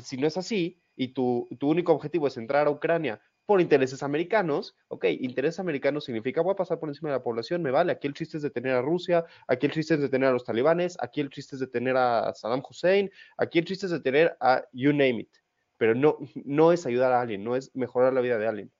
[0.00, 4.02] si no es así y tu, tu único objetivo es entrar a Ucrania por intereses
[4.02, 7.92] americanos, ok, intereses americanos significa voy a pasar por encima de la población, me vale,
[7.92, 10.96] aquí el chiste es detener a Rusia, aquí el chiste es detener a los talibanes,
[11.00, 14.92] aquí el chiste es detener a Saddam Hussein, aquí el chiste es detener a you
[14.92, 15.30] name it,
[15.76, 18.72] pero no, no es ayudar a alguien, no es mejorar la vida de alguien.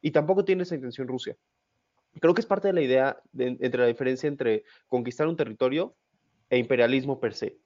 [0.00, 1.36] Y tampoco tiene esa intención Rusia.
[2.20, 5.94] Creo que es parte de la idea de- entre la diferencia entre conquistar un territorio
[6.48, 7.58] e imperialismo per se.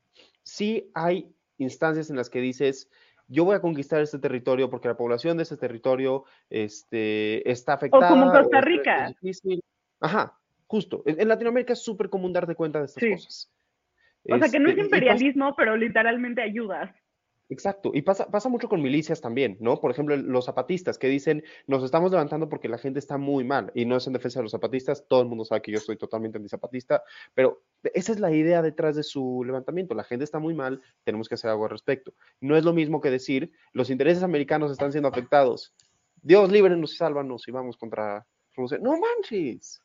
[0.43, 2.91] Sí hay instancias en las que dices,
[3.29, 8.09] yo voy a conquistar este territorio porque la población de ese territorio este, está afectada.
[8.09, 9.07] como Costa Rica.
[9.09, 9.63] es difícil.
[10.01, 10.37] Ajá,
[10.67, 11.03] justo.
[11.07, 13.11] En, en Latinoamérica es súper común darte cuenta de estas Sí.
[13.13, 13.53] cosas.
[14.29, 16.91] O sea, que no es Este, y pasa- imperialismo, pero literalmente ayudas.
[17.51, 19.81] Exacto, y pasa, pasa mucho con milicias también, ¿no?
[19.81, 23.73] Por ejemplo, los zapatistas que dicen, nos estamos levantando porque la gente está muy mal,
[23.75, 25.97] y no es en defensa de los zapatistas, todo el mundo sabe que yo soy
[25.97, 27.03] totalmente antizapatista,
[27.35, 31.29] pero esa es la idea detrás de su levantamiento, la gente está muy mal, tenemos
[31.29, 32.15] que hacer algo al respecto.
[32.41, 35.75] No es lo mismo que decir, los intereses americanos están siendo afectados,
[36.23, 38.25] Dios líbrenos y sálvanos y vamos contra
[38.55, 38.79] Rusia.
[38.81, 39.83] No manches.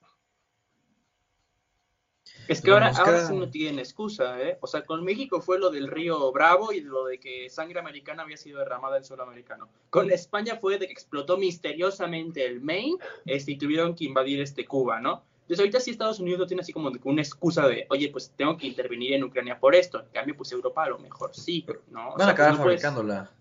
[2.48, 4.58] Es que ahora, ahora sí no tienen excusa, ¿eh?
[4.62, 8.24] O sea, con México fue lo del río Bravo y lo de que sangre americana
[8.24, 9.70] había sido derramada en suelo americano.
[9.90, 14.66] Con España fue de que explotó misteriosamente el Maine este, y tuvieron que invadir este
[14.66, 15.24] Cuba, ¿no?
[15.42, 18.58] Entonces ahorita sí Estados Unidos no tiene así como una excusa de, oye, pues tengo
[18.58, 20.00] que intervenir en Ucrania por esto.
[20.00, 22.16] En cambio, pues Europa a lo mejor sí, ¿no?
[22.18, 23.32] Van a acabar fabricándola.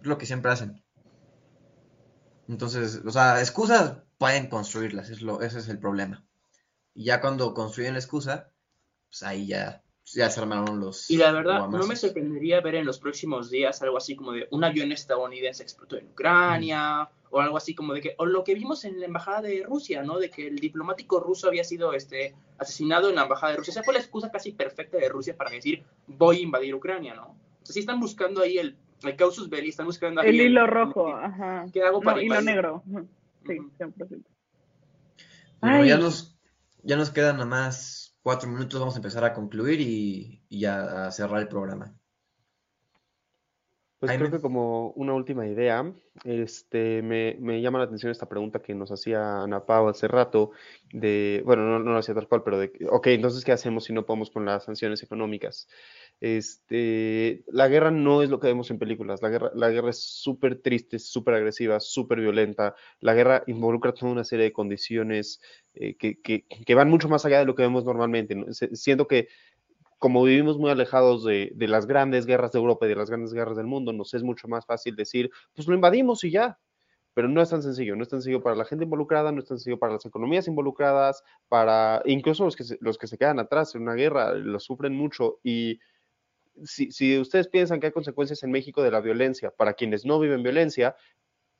[0.00, 0.80] Es lo que siempre hacen.
[2.48, 6.24] Entonces, o sea, excusas pueden construirlas, es lo, ese es el problema.
[6.98, 8.50] Y ya cuando construyen la excusa,
[9.08, 11.08] pues ahí ya, ya se armaron los...
[11.08, 14.48] Y la verdad, no me sorprendería ver en los próximos días algo así como de
[14.50, 18.56] un avión estadounidense explotó en Ucrania, o algo así como de que, o lo que
[18.56, 20.18] vimos en la embajada de Rusia, ¿no?
[20.18, 23.70] De que el diplomático ruso había sido este, asesinado en la embajada de Rusia.
[23.70, 27.36] Esa fue la excusa casi perfecta de Rusia para decir, voy a invadir Ucrania, ¿no?
[27.52, 31.14] Entonces sí están buscando ahí el, el causus belli, están buscando ahí el hilo rojo,
[31.14, 31.64] ajá.
[31.72, 32.82] ¿Qué hago para no, hilo negro.
[33.46, 34.24] Sí, 100%.
[35.60, 36.37] Bueno, ya nos
[36.82, 41.12] ya nos quedan nada más cuatro minutos, vamos a empezar a concluir y, ya a
[41.12, 41.94] cerrar el programa.
[43.98, 48.62] Pues creo que como una última idea, este, me, me, llama la atención esta pregunta
[48.62, 50.52] que nos hacía Ana Pau hace rato,
[50.92, 53.92] de, bueno, no, no lo hacía tal cual, pero de, ok, entonces, ¿qué hacemos si
[53.92, 55.66] no podemos con las sanciones económicas?
[56.20, 59.22] Este, la guerra no es lo que vemos en películas.
[59.22, 62.74] La guerra, la guerra es súper triste, súper agresiva, súper violenta.
[63.00, 65.40] La guerra involucra toda una serie de condiciones
[65.74, 68.36] eh, que, van mucho más allá de lo que vemos normalmente.
[68.72, 69.28] Siendo que,
[69.98, 73.32] como vivimos muy alejados de, de, las grandes guerras de Europa y de las grandes
[73.32, 76.58] guerras del mundo, nos es mucho más fácil decir, pues lo invadimos y ya.
[77.14, 79.46] Pero no es tan sencillo, no es tan sencillo para la gente involucrada, no es
[79.46, 83.40] tan sencillo para las economías involucradas, para incluso los que se, los que se quedan
[83.40, 85.80] atrás en una guerra, lo sufren mucho y
[86.64, 90.42] si, ustedes piensan que hay consecuencias en México de la violencia para quienes no viven
[90.42, 90.96] violencia,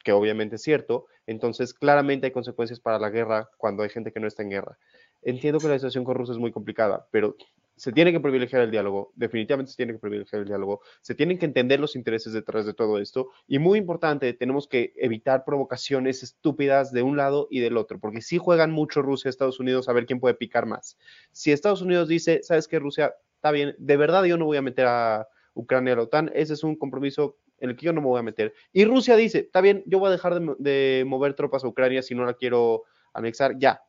[0.05, 4.21] que obviamente es cierto, entonces claramente hay consecuencias para la guerra cuando hay gente que
[4.21, 4.79] no está en guerra.
[5.23, 7.37] Entiendo que la situación con Rusia es muy complicada, pero
[7.79, 11.39] se tiene que privilegiar el diálogo, definitivamente se tiene que privilegiar el diálogo, se tienen
[11.39, 16.23] que entender los intereses detrás de todo esto y muy importante, tenemos que evitar provocaciones
[16.23, 19.93] estúpidas de un lado y del otro, porque si juegan mucho Rusia Estados Unidos a
[19.93, 20.99] ver quién puede picar más.
[21.33, 23.15] Si Estados Unidos dice, ¿sabes qué, Rusia?
[23.39, 26.55] está bien, de verdad yo no voy a meter a Ucrania a la OTAN, ese
[26.55, 28.53] es un compromiso en el que yo no me voy a meter.
[28.73, 32.15] Y Rusia dice, está bien, yo voy a dejar de, mover tropas a Ucrania si
[32.15, 32.83] no la quiero
[33.15, 33.81] anexar, ya,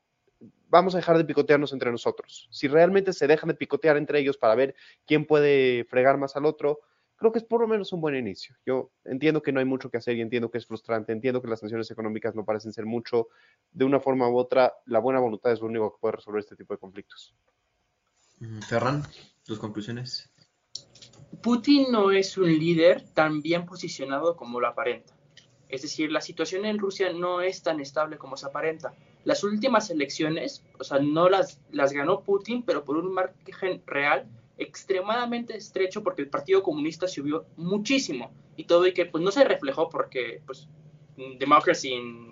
[0.69, 2.47] vamos a dejar de picotearnos entre nosotros.
[2.51, 6.45] Si realmente se dejan de picotear entre ellos para ver quién puede fregar más al
[6.45, 6.79] otro,
[7.17, 8.55] creo que es por lo menos un buen inicio.
[8.65, 11.49] Yo entiendo que no hay mucho que hacer y entiendo que es frustrante, entiendo que
[11.49, 13.27] las sanciones económicas no parecen ser mucho.
[13.71, 16.55] De una forma u otra, la buena voluntad es lo único que puede resolver este
[16.55, 17.35] tipo de conflictos.
[18.67, 19.03] Ferran.
[19.43, 20.31] ¿Tus conclusiones?
[21.43, 25.18] Putin no es un líder tan bien posicionado como lo aparenta.
[25.69, 28.93] Es decir, la situación en Rusia no es tan estable como se aparenta.
[29.23, 34.27] Las últimas elecciones, o sea, no las, las ganó Putin, pero por un margen real
[34.57, 39.45] extremadamente estrecho porque el Partido Comunista subió muchísimo y todo y que pues no se
[39.45, 40.67] reflejó porque pues
[41.37, 42.29] democracy en,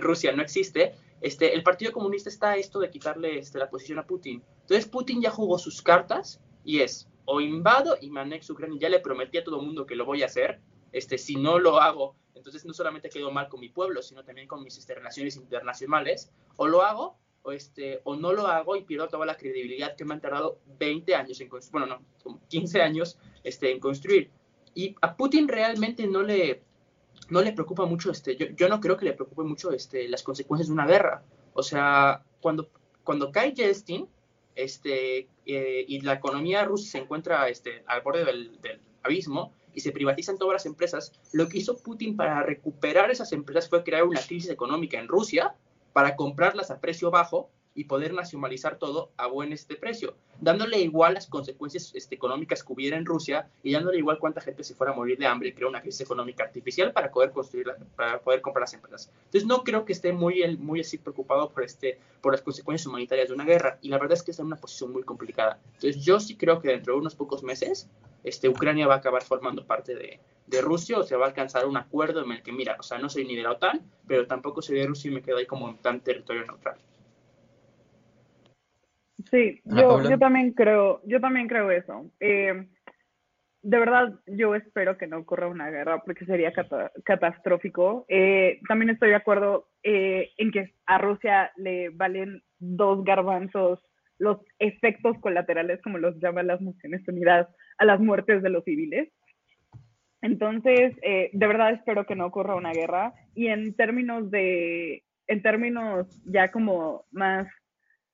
[0.00, 3.98] Rusia no existe, este, el Partido Comunista está a esto de quitarle este, la posición
[3.98, 4.42] a Putin.
[4.62, 8.88] Entonces Putin ya jugó sus cartas y es o invado y me anexo Ucrania, ya
[8.88, 10.60] le prometí a todo el mundo que lo voy a hacer,
[10.92, 14.48] este, si no lo hago, entonces no solamente quedo mal con mi pueblo, sino también
[14.48, 18.82] con mis este, relaciones internacionales, o lo hago o, este, o no lo hago y
[18.84, 22.40] pierdo toda la credibilidad que me han tardado 20 años en construir, bueno, no, como
[22.48, 24.30] 15 años este, en construir.
[24.74, 26.62] Y a Putin realmente no le,
[27.28, 30.22] no le preocupa mucho, este, yo, yo no creo que le preocupe mucho este, las
[30.22, 31.22] consecuencias de una guerra.
[31.54, 32.70] O sea, cuando,
[33.04, 34.08] cuando cae Yeltsin,
[34.54, 38.58] este, eh, y la economía rusa se encuentra este, al borde del,
[39.02, 43.68] abismo y se privatizan todas las empresas, lo que hizo Putin para recuperar esas empresas
[43.68, 45.54] fue crear una crisis económica en Rusia
[45.92, 51.14] para comprarlas a precio bajo y poder nacionalizar todo a buen este precio, dándole igual
[51.14, 54.92] las consecuencias este, económicas que hubiera en Rusia y dándole igual cuánta gente se fuera
[54.92, 57.66] a morir de hambre y crear una crisis económica artificial para poder construir,
[57.96, 59.10] para poder comprar las empresas.
[59.24, 63.28] Entonces no creo que esté muy, muy así preocupado por, este, por las consecuencias humanitarias
[63.28, 65.58] de una guerra y la verdad es que está en una posición muy complicada.
[65.74, 67.88] Entonces yo sí creo que dentro de unos pocos meses
[68.24, 71.66] este, Ucrania va a acabar formando parte de, de Rusia o se va a alcanzar
[71.66, 74.26] un acuerdo en el que, mira, o sea, no soy ni de la OTAN, pero
[74.26, 76.76] tampoco soy de Rusia y me quedo ahí como en tan territorio neutral.
[79.30, 82.10] Sí, yo, yo también creo, yo también creo eso.
[82.20, 82.66] Eh,
[83.62, 86.52] de verdad, yo espero que no ocurra una guerra porque sería
[87.04, 88.04] catastrófico.
[88.08, 93.80] Eh, también estoy de acuerdo eh, en que a Rusia le valen dos garbanzos
[94.18, 97.48] los efectos colaterales, como los llaman las Naciones Unidas,
[97.78, 99.08] a las muertes de los civiles.
[100.20, 103.12] Entonces, de verdad espero que no ocurra una guerra.
[103.34, 107.48] Y en términos de, en términos ya como más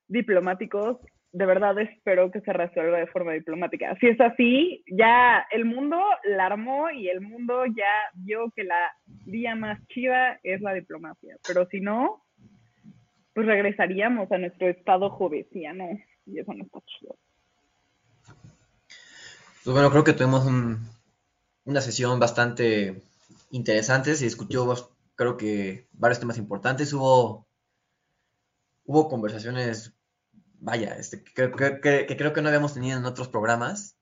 [0.08, 0.98] diplomáticos,
[1.32, 3.96] de verdad espero que se resuelva de forma diplomática.
[4.00, 8.92] Si es así, ya el mundo la armó y el mundo ya vio que la
[9.26, 11.36] vía más chiva es la diplomacia.
[11.46, 12.24] Pero si no,
[13.34, 15.88] pues regresaríamos a nuestro estado jovesiano
[16.26, 17.16] y eso no está chido.
[19.64, 20.46] Pues bueno, creo que tuvimos
[21.64, 23.02] una sesión bastante
[23.50, 24.66] interesante, se discutió
[25.14, 27.46] creo que varios temas importantes, hubo,
[28.84, 29.97] hubo conversaciones
[30.60, 33.96] vaya, este, que, creo que no habíamos tenido en otros programas.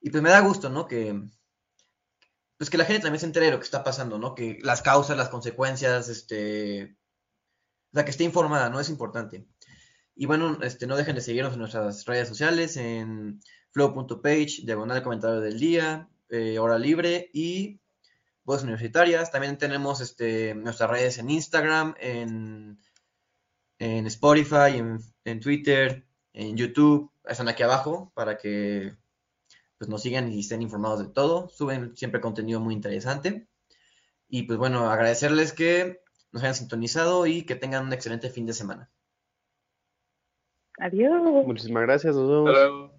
[0.00, 0.86] Y pues me da gusto, ¿no?
[0.86, 1.20] Que,
[2.56, 4.34] pues que la gente también se entere de lo que está pasando, ¿no?
[4.34, 6.96] Que las causas, las consecuencias, este,
[7.92, 8.80] o sea, que esté informada, ¿no?
[8.80, 9.46] Es importante.
[10.14, 13.40] Y bueno, este, no dejen de seguirnos en nuestras redes sociales, en
[13.70, 17.80] flow.page, diagonal comentario del día, eh, hora libre y
[18.42, 19.30] voces universitarias.
[19.30, 22.80] También tenemos este, nuestras redes en Instagram, en,
[23.78, 24.98] en Spotify, en
[25.30, 28.94] en Twitter, en YouTube, están aquí abajo para que
[29.78, 31.48] pues, nos sigan y estén informados de todo.
[31.48, 33.48] Suben siempre contenido muy interesante.
[34.28, 36.02] Y pues bueno, agradecerles que
[36.32, 38.90] nos hayan sintonizado y que tengan un excelente fin de semana.
[40.78, 41.44] Adiós.
[41.46, 42.97] Muchísimas gracias, nos vemos.